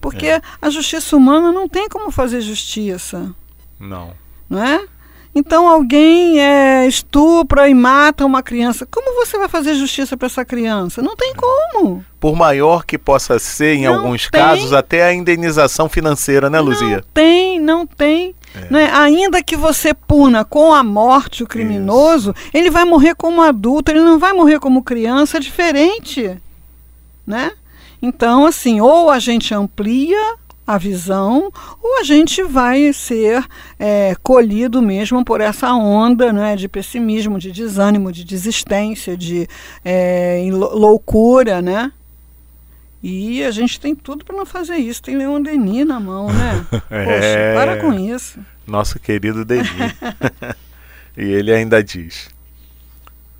porque 0.00 0.26
é. 0.26 0.42
a 0.60 0.68
justiça 0.68 1.16
humana 1.16 1.52
não 1.52 1.68
tem 1.68 1.88
como 1.88 2.10
fazer 2.10 2.40
justiça. 2.40 3.32
Não. 3.78 4.10
Não 4.50 4.60
é? 4.60 4.84
Então 5.32 5.68
alguém 5.68 6.40
é, 6.40 6.84
estupra 6.84 7.68
e 7.68 7.74
mata 7.74 8.26
uma 8.26 8.42
criança. 8.42 8.84
Como 8.90 9.24
você 9.24 9.38
vai 9.38 9.46
fazer 9.46 9.76
justiça 9.76 10.16
para 10.16 10.26
essa 10.26 10.44
criança? 10.44 11.00
Não 11.00 11.14
tem 11.14 11.32
como. 11.32 12.04
Por 12.18 12.34
maior 12.34 12.84
que 12.84 12.98
possa 12.98 13.38
ser, 13.38 13.74
em 13.74 13.84
não 13.84 13.94
alguns 13.94 14.28
tem. 14.28 14.40
casos, 14.40 14.72
até 14.72 15.04
a 15.04 15.14
indenização 15.14 15.88
financeira, 15.88 16.50
né, 16.50 16.58
Luzia? 16.58 16.96
Não 16.96 17.04
tem, 17.14 17.60
não 17.60 17.86
tem. 17.86 18.34
É. 18.52 18.66
Né? 18.68 18.90
Ainda 18.92 19.44
que 19.44 19.56
você 19.56 19.94
puna 19.94 20.44
com 20.44 20.74
a 20.74 20.82
morte 20.82 21.44
o 21.44 21.46
criminoso, 21.46 22.34
Isso. 22.36 22.50
ele 22.52 22.68
vai 22.68 22.84
morrer 22.84 23.14
como 23.14 23.42
adulto, 23.42 23.92
ele 23.92 24.00
não 24.00 24.18
vai 24.18 24.32
morrer 24.32 24.58
como 24.58 24.82
criança, 24.82 25.36
é 25.36 25.40
diferente 25.40 26.36
né? 27.28 27.52
Então, 28.00 28.46
assim, 28.46 28.80
ou 28.80 29.10
a 29.10 29.18
gente 29.18 29.52
amplia 29.52 30.36
a 30.66 30.78
visão, 30.78 31.50
ou 31.82 31.98
a 31.98 32.04
gente 32.04 32.42
vai 32.42 32.92
ser 32.92 33.44
é, 33.78 34.14
colhido 34.22 34.82
mesmo 34.82 35.24
por 35.24 35.40
essa 35.40 35.72
onda 35.72 36.32
né, 36.32 36.56
de 36.56 36.68
pessimismo, 36.68 37.38
de 37.38 37.52
desânimo, 37.52 38.12
de 38.12 38.24
desistência, 38.24 39.16
de 39.16 39.48
é, 39.84 40.46
loucura, 40.50 41.62
né? 41.62 41.92
E 43.02 43.44
a 43.44 43.50
gente 43.50 43.78
tem 43.78 43.94
tudo 43.94 44.24
para 44.24 44.36
não 44.36 44.44
fazer 44.44 44.76
isso. 44.76 45.02
Tem 45.02 45.16
Leon 45.16 45.40
Denis 45.40 45.86
na 45.86 46.00
mão, 46.00 46.26
né? 46.26 46.66
é... 46.90 47.04
Poxa, 47.04 47.54
para 47.54 47.80
com 47.80 47.92
isso. 47.94 48.40
Nosso 48.66 48.98
querido 48.98 49.44
Denis. 49.44 49.68
e 51.16 51.22
ele 51.22 51.54
ainda 51.54 51.82
diz: 51.82 52.28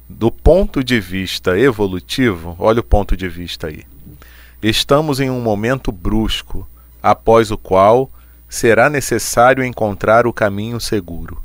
do 0.09 0.31
ponto 0.31 0.83
de 0.83 0.99
vista 0.99 1.59
evolutivo, 1.59 2.57
olha 2.59 2.81
o 2.81 2.85
ponto 2.85 3.17
de 3.17 3.29
vista 3.29 3.67
aí. 3.67 3.85
Estamos 4.63 5.21
em 5.21 5.29
um 5.29 5.41
momento 5.41 5.93
brusco, 5.93 6.67
após 7.03 7.51
o 7.51 7.59
qual 7.59 8.11
será 8.49 8.89
necessário 8.89 9.63
encontrar 9.63 10.27
o 10.27 10.33
caminho 10.33 10.81
seguro. 10.81 11.43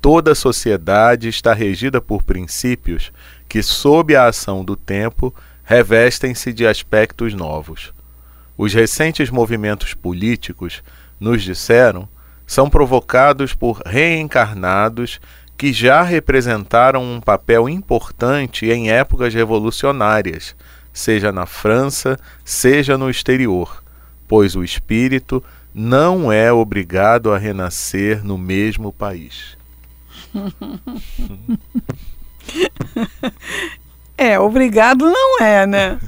Toda 0.00 0.32
a 0.32 0.34
sociedade 0.34 1.28
está 1.28 1.52
regida 1.52 2.00
por 2.00 2.22
princípios 2.22 3.12
que, 3.48 3.62
sob 3.62 4.16
a 4.16 4.26
ação 4.26 4.64
do 4.64 4.76
tempo, 4.76 5.34
revestem-se 5.62 6.52
de 6.52 6.66
aspectos 6.66 7.34
novos. 7.34 7.92
Os 8.56 8.72
recentes 8.72 9.30
movimentos 9.30 9.94
políticos, 9.94 10.82
nos 11.20 11.42
disseram, 11.42 12.08
são 12.46 12.68
provocados 12.68 13.54
por 13.54 13.80
reencarnados 13.86 15.20
que 15.56 15.72
já 15.72 16.02
representaram 16.02 17.02
um 17.02 17.20
papel 17.20 17.68
importante 17.68 18.66
em 18.66 18.90
épocas 18.90 19.32
revolucionárias, 19.32 20.54
seja 20.92 21.32
na 21.32 21.46
França, 21.46 22.18
seja 22.44 22.98
no 22.98 23.08
exterior, 23.08 23.82
pois 24.26 24.56
o 24.56 24.64
espírito 24.64 25.42
não 25.74 26.30
é 26.32 26.52
obrigado 26.52 27.32
a 27.32 27.38
renascer 27.38 28.24
no 28.24 28.38
mesmo 28.38 28.92
país. 28.92 29.56
É, 34.16 34.38
obrigado 34.38 35.04
não 35.06 35.40
é, 35.40 35.66
né? 35.66 35.98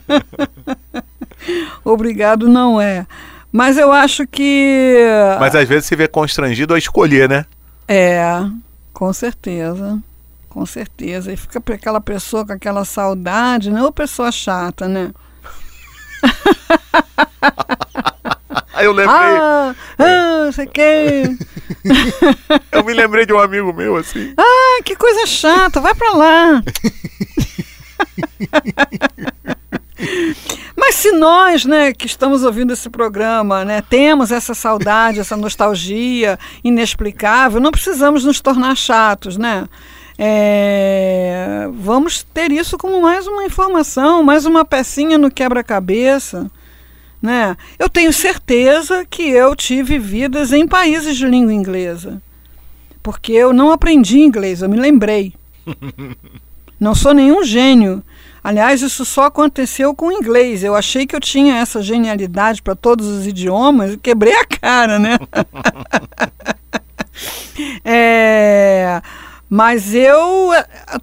obrigado 1.84 2.48
não 2.48 2.80
é. 2.80 3.06
Mas 3.52 3.76
eu 3.76 3.92
acho 3.92 4.26
que. 4.26 4.98
Mas 5.38 5.54
às 5.54 5.68
vezes 5.68 5.86
se 5.86 5.96
vê 5.96 6.08
constrangido 6.08 6.74
a 6.74 6.78
escolher, 6.78 7.28
né? 7.28 7.44
É, 7.88 8.22
com 8.92 9.12
certeza. 9.12 10.02
Com 10.48 10.64
certeza. 10.64 11.32
E 11.32 11.36
fica 11.36 11.60
aquela 11.74 12.00
pessoa 12.00 12.46
com 12.46 12.52
aquela 12.52 12.84
saudade, 12.84 13.70
não 13.70 13.92
pessoa 13.92 14.32
chata, 14.32 14.88
né? 14.88 15.12
Aí 18.72 18.84
eu 18.86 18.92
lembrei. 18.92 19.16
Ah, 19.16 19.74
ah 19.98 20.52
sei 20.52 20.66
que. 20.66 21.36
eu 22.72 22.84
me 22.84 22.94
lembrei 22.94 23.26
de 23.26 23.32
um 23.32 23.38
amigo 23.38 23.72
meu 23.72 23.96
assim. 23.96 24.32
Ah, 24.36 24.82
que 24.82 24.96
coisa 24.96 25.26
chata, 25.26 25.80
vai 25.80 25.94
pra 25.94 26.12
lá. 26.12 26.62
Mas 30.86 30.94
se 30.94 31.10
nós, 31.10 31.64
né, 31.64 31.92
que 31.92 32.06
estamos 32.06 32.44
ouvindo 32.44 32.72
esse 32.72 32.88
programa, 32.88 33.64
né, 33.64 33.82
temos 33.82 34.30
essa 34.30 34.54
saudade, 34.54 35.18
essa 35.18 35.36
nostalgia 35.36 36.38
inexplicável, 36.62 37.60
não 37.60 37.72
precisamos 37.72 38.22
nos 38.22 38.40
tornar 38.40 38.76
chatos, 38.76 39.36
né? 39.36 39.68
É, 40.16 41.68
vamos 41.74 42.22
ter 42.22 42.52
isso 42.52 42.78
como 42.78 43.02
mais 43.02 43.26
uma 43.26 43.44
informação, 43.44 44.22
mais 44.22 44.46
uma 44.46 44.64
pecinha 44.64 45.18
no 45.18 45.28
quebra-cabeça. 45.28 46.48
Né? 47.20 47.56
Eu 47.80 47.88
tenho 47.88 48.12
certeza 48.12 49.04
que 49.04 49.28
eu 49.28 49.56
tive 49.56 49.98
vidas 49.98 50.52
em 50.52 50.68
países 50.68 51.16
de 51.16 51.26
língua 51.26 51.52
inglesa, 51.52 52.22
porque 53.02 53.32
eu 53.32 53.52
não 53.52 53.72
aprendi 53.72 54.20
inglês, 54.20 54.62
eu 54.62 54.68
me 54.68 54.76
lembrei. 54.76 55.34
Não 56.78 56.94
sou 56.94 57.14
nenhum 57.14 57.42
gênio, 57.42 58.02
Aliás, 58.46 58.80
isso 58.80 59.04
só 59.04 59.24
aconteceu 59.24 59.92
com 59.92 60.06
o 60.06 60.12
inglês. 60.12 60.62
Eu 60.62 60.76
achei 60.76 61.04
que 61.04 61.16
eu 61.16 61.18
tinha 61.18 61.58
essa 61.58 61.82
genialidade 61.82 62.62
para 62.62 62.76
todos 62.76 63.04
os 63.08 63.26
idiomas 63.26 63.94
e 63.94 63.96
quebrei 63.96 64.34
a 64.34 64.44
cara, 64.44 65.00
né? 65.00 65.18
é, 67.84 69.02
mas 69.50 69.92
eu. 69.96 70.52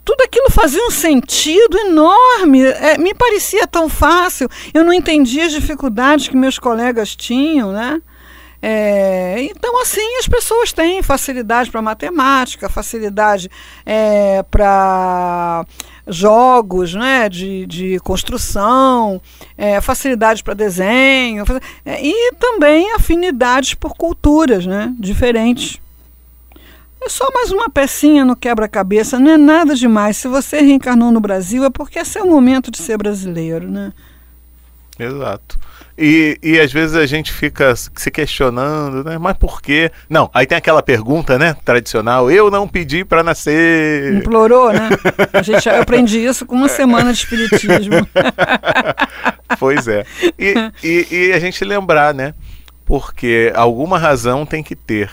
Tudo 0.05 0.21
aquilo 0.21 0.49
fazia 0.51 0.87
um 0.87 0.89
sentido 0.89 1.77
enorme. 1.79 2.61
É, 2.63 2.97
me 2.97 3.13
parecia 3.13 3.67
tão 3.67 3.89
fácil. 3.89 4.47
Eu 4.73 4.85
não 4.85 4.93
entendia 4.93 5.45
as 5.45 5.51
dificuldades 5.51 6.29
que 6.29 6.37
meus 6.37 6.57
colegas 6.57 7.13
tinham, 7.13 7.73
né? 7.73 8.01
É, 8.65 9.41
então, 9.41 9.81
assim, 9.81 10.19
as 10.19 10.25
pessoas 10.25 10.71
têm 10.71 11.03
facilidade 11.03 11.69
para 11.69 11.81
matemática, 11.81 12.69
facilidade 12.69 13.51
é, 13.85 14.41
para 14.43 15.65
jogos 16.07 16.93
né, 16.93 17.27
de, 17.27 17.65
de 17.65 17.99
construção, 17.99 19.21
é, 19.57 19.81
facilidade 19.81 20.41
para 20.41 20.53
desenho, 20.53 21.43
é, 21.83 22.01
e 22.01 22.31
também 22.39 22.93
afinidades 22.93 23.73
por 23.73 23.95
culturas 23.95 24.65
né, 24.65 24.93
diferentes. 24.97 25.81
É 27.05 27.09
só 27.09 27.29
mais 27.33 27.51
uma 27.51 27.69
pecinha 27.69 28.23
no 28.23 28.33
quebra-cabeça, 28.33 29.19
não 29.19 29.31
é 29.31 29.37
nada 29.37 29.75
demais. 29.75 30.15
Se 30.15 30.29
você 30.29 30.61
reencarnou 30.61 31.11
no 31.11 31.19
Brasil, 31.19 31.65
é 31.65 31.69
porque 31.69 31.99
esse 31.99 32.17
é 32.17 32.23
o 32.23 32.29
momento 32.29 32.71
de 32.71 32.77
ser 32.77 32.97
brasileiro, 32.97 33.69
né? 33.69 33.91
Exato. 34.99 35.59
E, 35.97 36.39
e 36.41 36.59
às 36.59 36.71
vezes 36.71 36.95
a 36.95 37.05
gente 37.05 37.31
fica 37.31 37.75
se 37.75 38.11
questionando, 38.11 39.03
né? 39.03 39.17
Mas 39.17 39.37
por 39.37 39.61
quê? 39.61 39.91
Não, 40.09 40.29
aí 40.33 40.45
tem 40.45 40.57
aquela 40.57 40.81
pergunta, 40.81 41.37
né? 41.37 41.55
Tradicional, 41.63 42.31
eu 42.31 42.49
não 42.49 42.67
pedi 42.67 43.05
para 43.05 43.23
nascer. 43.23 44.13
Implorou, 44.13 44.71
né? 44.71 44.89
A 45.31 45.41
gente, 45.41 45.67
eu 45.69 45.81
aprendi 45.81 46.19
isso 46.19 46.45
com 46.45 46.55
uma 46.55 46.67
semana 46.67 47.13
de 47.13 47.19
espiritismo. 47.19 48.07
pois 49.59 49.87
é. 49.87 50.05
E, 50.37 50.53
e, 50.83 51.07
e 51.11 51.33
a 51.33 51.39
gente 51.39 51.63
lembrar, 51.63 52.13
né? 52.13 52.33
Porque 52.85 53.51
alguma 53.55 53.97
razão 53.97 54.45
tem 54.45 54.63
que 54.63 54.75
ter. 54.75 55.11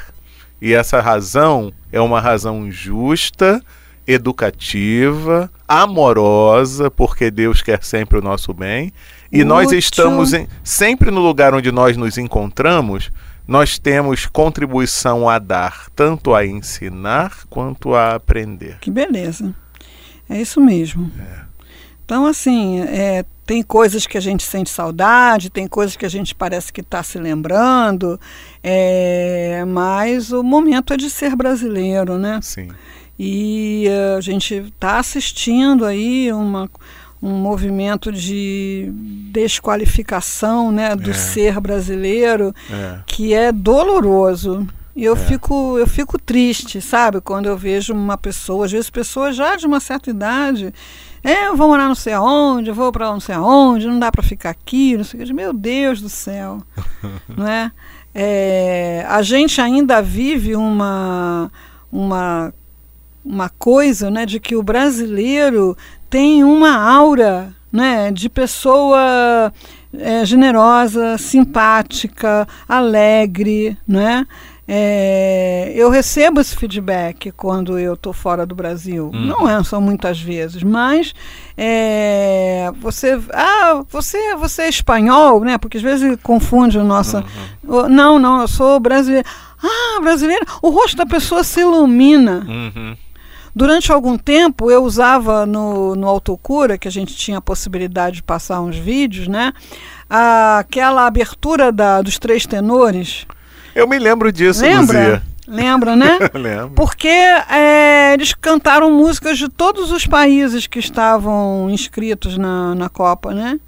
E 0.60 0.72
essa 0.74 1.00
razão 1.00 1.72
é 1.92 2.00
uma 2.00 2.20
razão 2.20 2.70
justa, 2.70 3.62
educativa, 4.06 5.50
amorosa, 5.70 6.90
porque 6.90 7.30
Deus 7.30 7.62
quer 7.62 7.84
sempre 7.84 8.18
o 8.18 8.22
nosso 8.22 8.52
bem. 8.52 8.92
E 9.30 9.44
nós 9.44 9.70
estamos 9.70 10.32
em, 10.32 10.48
sempre 10.64 11.12
no 11.12 11.20
lugar 11.20 11.54
onde 11.54 11.70
nós 11.70 11.96
nos 11.96 12.18
encontramos, 12.18 13.12
nós 13.46 13.78
temos 13.78 14.26
contribuição 14.26 15.28
a 15.28 15.38
dar, 15.38 15.86
tanto 15.94 16.34
a 16.34 16.44
ensinar 16.44 17.44
quanto 17.48 17.94
a 17.94 18.16
aprender. 18.16 18.78
Que 18.80 18.90
beleza. 18.90 19.54
É 20.28 20.40
isso 20.40 20.60
mesmo. 20.60 21.08
É. 21.16 21.40
Então, 22.04 22.26
assim, 22.26 22.80
é, 22.80 23.24
tem 23.46 23.62
coisas 23.62 24.04
que 24.08 24.18
a 24.18 24.20
gente 24.20 24.42
sente 24.42 24.70
saudade, 24.70 25.50
tem 25.50 25.68
coisas 25.68 25.94
que 25.94 26.04
a 26.04 26.08
gente 26.08 26.34
parece 26.34 26.72
que 26.72 26.80
está 26.80 27.04
se 27.04 27.16
lembrando, 27.16 28.18
é, 28.60 29.64
mas 29.68 30.32
o 30.32 30.42
momento 30.42 30.92
é 30.92 30.96
de 30.96 31.08
ser 31.08 31.36
brasileiro, 31.36 32.18
né? 32.18 32.40
Sim. 32.42 32.68
E 33.22 33.84
a 34.16 34.20
gente 34.22 34.54
está 34.54 34.98
assistindo 34.98 35.84
aí 35.84 36.32
uma 36.32 36.70
um 37.22 37.32
movimento 37.32 38.10
de 38.10 38.90
desqualificação 39.30 40.72
né, 40.72 40.96
do 40.96 41.10
é. 41.10 41.12
ser 41.12 41.60
brasileiro 41.60 42.54
é. 42.70 43.00
que 43.04 43.34
é 43.34 43.52
doloroso. 43.52 44.66
E 44.96 45.04
eu, 45.04 45.12
é. 45.12 45.16
fico, 45.16 45.78
eu 45.78 45.86
fico 45.86 46.18
triste, 46.18 46.80
sabe, 46.80 47.20
quando 47.20 47.44
eu 47.44 47.58
vejo 47.58 47.92
uma 47.92 48.16
pessoa, 48.16 48.64
às 48.64 48.72
vezes 48.72 48.88
pessoas 48.88 49.36
já 49.36 49.54
de 49.54 49.66
uma 49.66 49.80
certa 49.80 50.08
idade, 50.08 50.72
é, 51.22 51.48
eu 51.48 51.56
vou 51.56 51.68
morar 51.68 51.88
não 51.88 51.94
sei 51.94 52.14
aonde, 52.14 52.70
eu 52.70 52.74
vou 52.74 52.90
para 52.90 53.12
não 53.12 53.20
sei 53.20 53.34
aonde, 53.34 53.86
não 53.86 53.98
dá 53.98 54.10
para 54.10 54.22
ficar 54.22 54.50
aqui, 54.50 54.96
não 54.96 55.04
sei 55.04 55.22
o 55.22 55.26
que. 55.26 55.32
Meu 55.34 55.52
Deus 55.52 56.00
do 56.00 56.08
céu, 56.08 56.62
não 57.28 57.46
é? 57.46 57.70
é? 58.14 59.04
A 59.08 59.20
gente 59.20 59.60
ainda 59.60 60.00
vive 60.00 60.56
uma, 60.56 61.52
uma, 61.92 62.52
uma 63.24 63.48
coisa 63.48 64.10
né, 64.10 64.26
de 64.26 64.40
que 64.40 64.56
o 64.56 64.62
brasileiro 64.62 65.76
tem 66.08 66.42
uma 66.42 66.76
aura 66.76 67.54
né, 67.72 68.10
de 68.10 68.28
pessoa 68.28 69.52
é, 69.96 70.24
generosa, 70.24 71.16
simpática, 71.18 72.46
alegre, 72.68 73.76
né? 73.86 74.26
É, 74.72 75.72
eu 75.74 75.90
recebo 75.90 76.40
esse 76.40 76.54
feedback 76.54 77.32
quando 77.32 77.76
eu 77.76 77.94
estou 77.94 78.12
fora 78.12 78.46
do 78.46 78.54
Brasil. 78.54 79.10
Uhum. 79.12 79.26
Não 79.26 79.48
é, 79.48 79.64
são 79.64 79.80
muitas 79.80 80.20
vezes, 80.20 80.62
mas 80.62 81.12
é, 81.56 82.70
você, 82.80 83.20
ah, 83.32 83.82
você, 83.90 84.36
você 84.36 84.62
é 84.62 84.68
espanhol, 84.68 85.40
né? 85.40 85.58
Porque 85.58 85.78
às 85.78 85.82
vezes 85.82 86.16
confunde 86.22 86.78
o 86.78 86.84
nosso. 86.84 87.16
Uhum. 87.64 87.88
Não, 87.88 88.16
não, 88.16 88.42
eu 88.42 88.46
sou 88.46 88.78
brasileiro. 88.78 89.26
Ah, 89.60 90.00
brasileiro. 90.00 90.46
O 90.62 90.70
rosto 90.70 90.96
da 90.96 91.04
pessoa 91.04 91.42
se 91.42 91.60
ilumina. 91.60 92.46
Uhum. 92.46 92.96
Durante 93.54 93.90
algum 93.90 94.16
tempo 94.16 94.70
eu 94.70 94.84
usava 94.84 95.44
no, 95.44 95.94
no 95.94 96.06
Autocura, 96.06 96.78
que 96.78 96.86
a 96.86 96.90
gente 96.90 97.16
tinha 97.16 97.38
a 97.38 97.42
possibilidade 97.42 98.16
de 98.16 98.22
passar 98.22 98.60
uns 98.60 98.76
vídeos, 98.76 99.26
né? 99.26 99.52
Aquela 100.08 101.06
abertura 101.06 101.72
da, 101.72 102.00
dos 102.00 102.18
três 102.18 102.46
tenores. 102.46 103.26
Eu 103.74 103.88
me 103.88 103.98
lembro 103.98 104.32
disso, 104.32 104.62
Lembra? 104.62 104.98
Luzia. 104.98 105.22
Lembra, 105.46 105.96
né? 105.96 106.18
Lembro. 106.32 106.70
Porque 106.76 107.08
é, 107.08 108.14
eles 108.14 108.32
cantaram 108.32 108.92
músicas 108.92 109.36
de 109.36 109.48
todos 109.48 109.90
os 109.90 110.06
países 110.06 110.68
que 110.68 110.78
estavam 110.78 111.68
inscritos 111.70 112.38
na, 112.38 112.74
na 112.74 112.88
Copa, 112.88 113.34
né? 113.34 113.58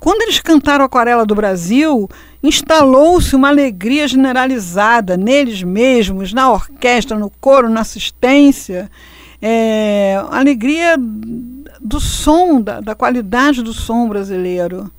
Quando 0.00 0.22
eles 0.22 0.40
cantaram 0.40 0.84
Aquarela 0.84 1.24
do 1.24 1.32
Brasil, 1.32 2.10
instalou-se 2.42 3.36
uma 3.36 3.50
alegria 3.50 4.08
generalizada 4.08 5.16
neles 5.16 5.62
mesmos, 5.62 6.32
na 6.32 6.50
orquestra, 6.50 7.16
no 7.16 7.30
coro, 7.30 7.68
na 7.68 7.82
assistência 7.82 8.90
é, 9.42 10.24
alegria 10.30 10.96
do 11.80 12.00
som, 12.00 12.60
da, 12.60 12.80
da 12.80 12.94
qualidade 12.94 13.60
do 13.62 13.74
som 13.74 14.08
brasileiro. 14.08 14.90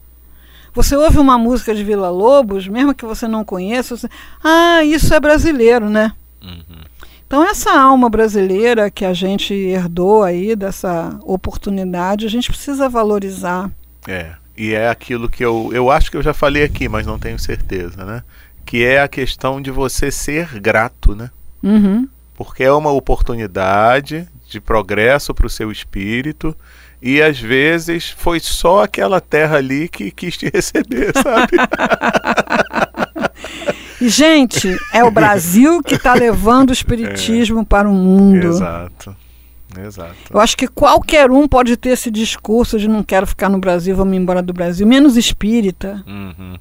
Você 0.74 0.98
ouve 0.98 1.18
uma 1.18 1.38
música 1.38 1.74
de 1.74 1.84
Vila 1.84 2.10
Lobos, 2.10 2.68
mesmo 2.68 2.94
que 2.94 3.06
você 3.06 3.28
não 3.28 3.46
conheça, 3.46 3.96
você, 3.96 4.10
ah, 4.44 4.84
isso 4.84 5.14
é 5.14 5.20
brasileiro, 5.20 5.90
né? 5.90 6.12
Uhum. 6.42 6.84
Então 7.26 7.48
essa 7.48 7.72
alma 7.72 8.10
brasileira 8.10 8.92
que 8.92 9.06
a 9.06 9.14
gente 9.14 9.54
herdou 9.54 10.24
aí 10.24 10.56
dessa 10.56 11.18
oportunidade, 11.24 12.26
a 12.26 12.30
gente 12.30 12.50
precisa 12.50 12.90
valorizar. 12.90 13.72
É, 14.08 14.34
e 14.58 14.74
é 14.74 14.90
aquilo 14.90 15.30
que 15.30 15.44
eu, 15.44 15.70
eu 15.74 15.90
acho 15.90 16.12
que 16.12 16.18
eu 16.18 16.22
já 16.22 16.34
falei 16.34 16.64
aqui, 16.64 16.90
mas 16.90 17.08
não 17.08 17.18
tenho 17.18 17.40
certeza, 17.40 18.04
né? 18.04 18.24
Que 18.66 18.84
é 18.84 19.02
a 19.02 19.08
questão 19.08 19.62
de 19.62 19.72
você 19.72 20.12
ser 20.12 20.60
grato, 20.60 21.16
né? 21.16 21.32
Uhum. 21.62 22.08
Porque 22.36 22.64
é 22.64 22.72
uma 22.72 22.92
oportunidade 22.92 24.28
de 24.54 24.62
progresso 24.62 25.34
para 25.34 25.48
o 25.48 25.50
seu 25.50 25.72
espírito. 25.72 26.56
E 27.02 27.22
às 27.22 27.38
vezes 27.38 28.10
foi 28.10 28.40
só 28.40 28.84
aquela 28.84 29.20
terra 29.20 29.58
ali 29.58 29.90
que 29.90 30.10
quis 30.10 30.38
te 30.38 30.48
receber, 30.54 31.12
sabe? 31.14 31.58
Gente, 34.02 34.78
é 34.94 35.04
o 35.04 35.12
Brasil 35.12 35.82
que 35.82 35.96
está 35.96 36.14
levando 36.14 36.70
o 36.70 36.74
espiritismo 36.74 37.60
é, 37.62 37.66
para 37.66 37.90
o 37.90 37.94
mundo. 37.94 38.48
Exato. 38.48 39.16
Exato. 39.78 40.16
Eu 40.32 40.40
acho 40.40 40.56
que 40.56 40.68
qualquer 40.68 41.32
um 41.32 41.48
pode 41.48 41.76
ter 41.78 41.90
esse 41.90 42.12
discurso 42.12 42.78
de 42.78 42.88
não 42.88 43.02
quero 43.02 43.26
ficar 43.26 43.50
no 43.50 43.58
Brasil, 43.58 43.96
vamos 43.96 44.16
embora 44.16 44.42
do 44.42 44.54
Brasil, 44.54 44.86
menos 44.86 45.18
espírita. 45.18 46.04
Uhum. 46.06 46.58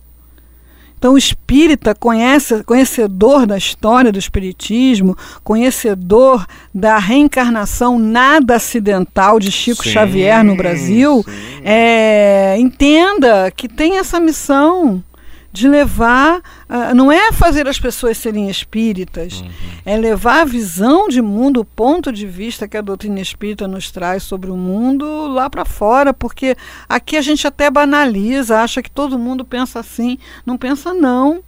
Então, 1.02 1.14
o 1.14 1.18
espírita, 1.18 1.96
conhece, 1.96 2.62
conhecedor 2.62 3.44
da 3.44 3.58
história 3.58 4.12
do 4.12 4.20
espiritismo, 4.20 5.18
conhecedor 5.42 6.46
da 6.72 6.96
reencarnação 6.96 7.98
nada 7.98 8.54
acidental 8.54 9.40
de 9.40 9.50
Chico 9.50 9.82
sim, 9.82 9.90
Xavier 9.90 10.44
no 10.44 10.54
Brasil, 10.54 11.26
é, 11.64 12.54
entenda 12.56 13.50
que 13.50 13.68
tem 13.68 13.98
essa 13.98 14.20
missão 14.20 15.02
de 15.52 15.68
levar, 15.68 16.38
uh, 16.38 16.94
não 16.94 17.12
é 17.12 17.30
fazer 17.32 17.68
as 17.68 17.78
pessoas 17.78 18.16
serem 18.16 18.48
espíritas, 18.48 19.40
uhum. 19.40 19.50
é 19.84 19.96
levar 19.96 20.40
a 20.40 20.44
visão 20.44 21.08
de 21.08 21.20
mundo, 21.20 21.60
o 21.60 21.64
ponto 21.64 22.10
de 22.10 22.26
vista 22.26 22.66
que 22.66 22.76
a 22.76 22.80
doutrina 22.80 23.20
espírita 23.20 23.68
nos 23.68 23.90
traz 23.90 24.22
sobre 24.22 24.50
o 24.50 24.56
mundo 24.56 25.26
lá 25.28 25.50
para 25.50 25.64
fora, 25.64 26.14
porque 26.14 26.56
aqui 26.88 27.16
a 27.16 27.22
gente 27.22 27.46
até 27.46 27.70
banaliza, 27.70 28.60
acha 28.60 28.82
que 28.82 28.90
todo 28.90 29.18
mundo 29.18 29.44
pensa 29.44 29.80
assim, 29.80 30.18
não 30.46 30.56
pensa 30.56 30.94
não. 30.94 31.42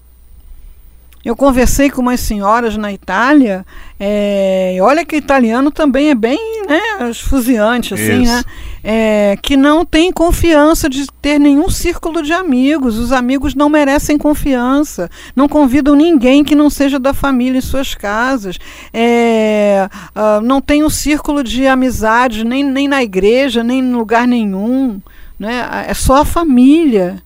Eu 1.25 1.35
conversei 1.35 1.89
com 1.89 2.03
umas 2.03 2.21
senhoras 2.21 2.77
na 2.77 2.93
Itália, 2.93 3.65
é, 3.99 4.77
olha 4.83 5.07
que 5.07 5.17
italiano 5.17 5.71
também 5.71 6.11
é 6.11 6.15
bem 6.15 6.63
né, 6.69 7.09
esfuziante, 7.11 7.95
assim, 7.95 8.27
né? 8.27 8.43
É, 8.87 9.39
que 9.41 9.57
não 9.57 9.83
tem 9.83 10.13
confiança 10.13 10.91
de 10.91 11.07
ter 11.23 11.39
nenhum 11.39 11.71
círculo 11.71 12.23
de 12.23 12.35
amigos. 12.35 12.99
Os 12.99 13.13
amigos 13.13 13.55
não 13.55 13.71
merecem 13.71 14.19
confiança, 14.19 15.11
não 15.35 15.49
convidam 15.49 15.95
ninguém 15.95 16.45
que 16.45 16.55
não 16.55 16.69
seja 16.69 16.99
da 16.99 17.15
família 17.15 17.57
em 17.57 17.63
suas 17.63 17.95
casas. 17.95 18.59
É, 18.93 19.89
uh, 20.15 20.43
não 20.43 20.61
tem 20.61 20.85
um 20.85 20.91
círculo 20.91 21.43
de 21.43 21.67
amizade 21.67 22.45
nem, 22.45 22.63
nem 22.63 22.87
na 22.87 23.03
igreja, 23.03 23.65
nem 23.65 23.81
em 23.81 23.95
lugar 23.95 24.29
nenhum. 24.29 25.01
Né? 25.39 25.87
É 25.89 25.95
só 25.95 26.21
a 26.21 26.25
família. 26.27 27.24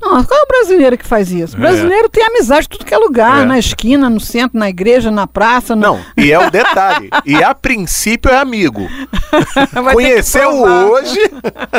Não, 0.00 0.22
qual 0.24 0.40
é 0.40 0.42
o 0.42 0.46
brasileiro 0.46 0.96
que 0.96 1.06
faz 1.06 1.30
isso? 1.30 1.56
O 1.56 1.58
é. 1.58 1.60
brasileiro 1.60 2.06
é. 2.06 2.08
tem 2.08 2.24
amizade 2.24 2.66
em 2.66 2.70
tudo 2.70 2.84
que 2.84 2.94
é 2.94 2.98
lugar, 2.98 3.42
é. 3.42 3.44
na 3.44 3.58
esquina, 3.58 4.08
no 4.08 4.20
centro, 4.20 4.58
na 4.58 4.68
igreja, 4.68 5.10
na 5.10 5.26
praça. 5.26 5.74
No... 5.74 5.82
Não, 5.82 6.00
e 6.16 6.30
é 6.32 6.38
o 6.38 6.50
detalhe. 6.50 7.10
e 7.26 7.42
a 7.42 7.54
princípio 7.54 8.30
é 8.30 8.38
amigo. 8.38 8.88
Conheceu 9.92 10.50
hoje, 10.62 11.18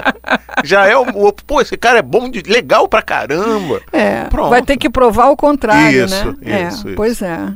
já 0.63 0.85
é 0.85 0.97
o, 0.97 1.03
o. 1.03 1.33
Pô, 1.33 1.61
esse 1.61 1.77
cara 1.77 1.99
é 1.99 2.01
bom, 2.01 2.29
de, 2.29 2.41
legal 2.41 2.87
pra 2.87 3.01
caramba. 3.01 3.81
É, 3.91 4.25
Pronto. 4.25 4.49
vai 4.49 4.61
ter 4.61 4.77
que 4.77 4.89
provar 4.89 5.29
o 5.29 5.37
contrário, 5.37 6.05
isso, 6.05 6.25
né? 6.25 6.35
Isso, 6.41 6.49
é, 6.49 6.67
isso. 6.67 6.87
Pois 6.95 7.21
é. 7.21 7.53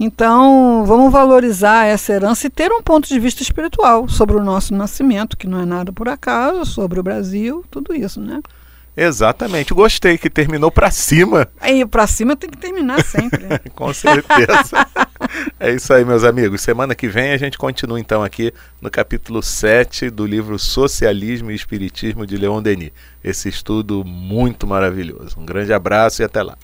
Então, 0.00 0.84
vamos 0.86 1.10
valorizar 1.10 1.86
essa 1.86 2.12
herança 2.12 2.46
e 2.46 2.50
ter 2.50 2.70
um 2.70 2.80
ponto 2.80 3.08
de 3.08 3.18
vista 3.18 3.42
espiritual 3.42 4.08
sobre 4.08 4.36
o 4.36 4.44
nosso 4.44 4.72
nascimento, 4.72 5.36
que 5.36 5.48
não 5.48 5.60
é 5.60 5.66
nada 5.66 5.92
por 5.92 6.08
acaso, 6.08 6.64
sobre 6.64 7.00
o 7.00 7.02
Brasil, 7.02 7.64
tudo 7.68 7.92
isso, 7.92 8.20
né? 8.20 8.40
Exatamente, 9.00 9.72
gostei 9.72 10.18
que 10.18 10.28
terminou 10.28 10.72
para 10.72 10.90
cima. 10.90 11.46
Aí, 11.60 11.86
para 11.86 12.04
cima 12.08 12.34
tem 12.34 12.50
que 12.50 12.58
terminar 12.58 13.00
sempre. 13.04 13.46
Com 13.72 13.94
certeza. 13.94 14.84
É 15.60 15.72
isso 15.72 15.94
aí, 15.94 16.04
meus 16.04 16.24
amigos. 16.24 16.62
Semana 16.62 16.96
que 16.96 17.06
vem 17.06 17.30
a 17.30 17.36
gente 17.36 17.56
continua 17.56 18.00
então 18.00 18.24
aqui 18.24 18.52
no 18.82 18.90
capítulo 18.90 19.40
7 19.40 20.10
do 20.10 20.26
livro 20.26 20.58
Socialismo 20.58 21.52
e 21.52 21.54
Espiritismo 21.54 22.26
de 22.26 22.36
Leon 22.36 22.60
Denis. 22.60 22.90
Esse 23.22 23.48
estudo 23.48 24.04
muito 24.04 24.66
maravilhoso. 24.66 25.38
Um 25.38 25.46
grande 25.46 25.72
abraço 25.72 26.20
e 26.20 26.24
até 26.24 26.42
lá. 26.42 26.58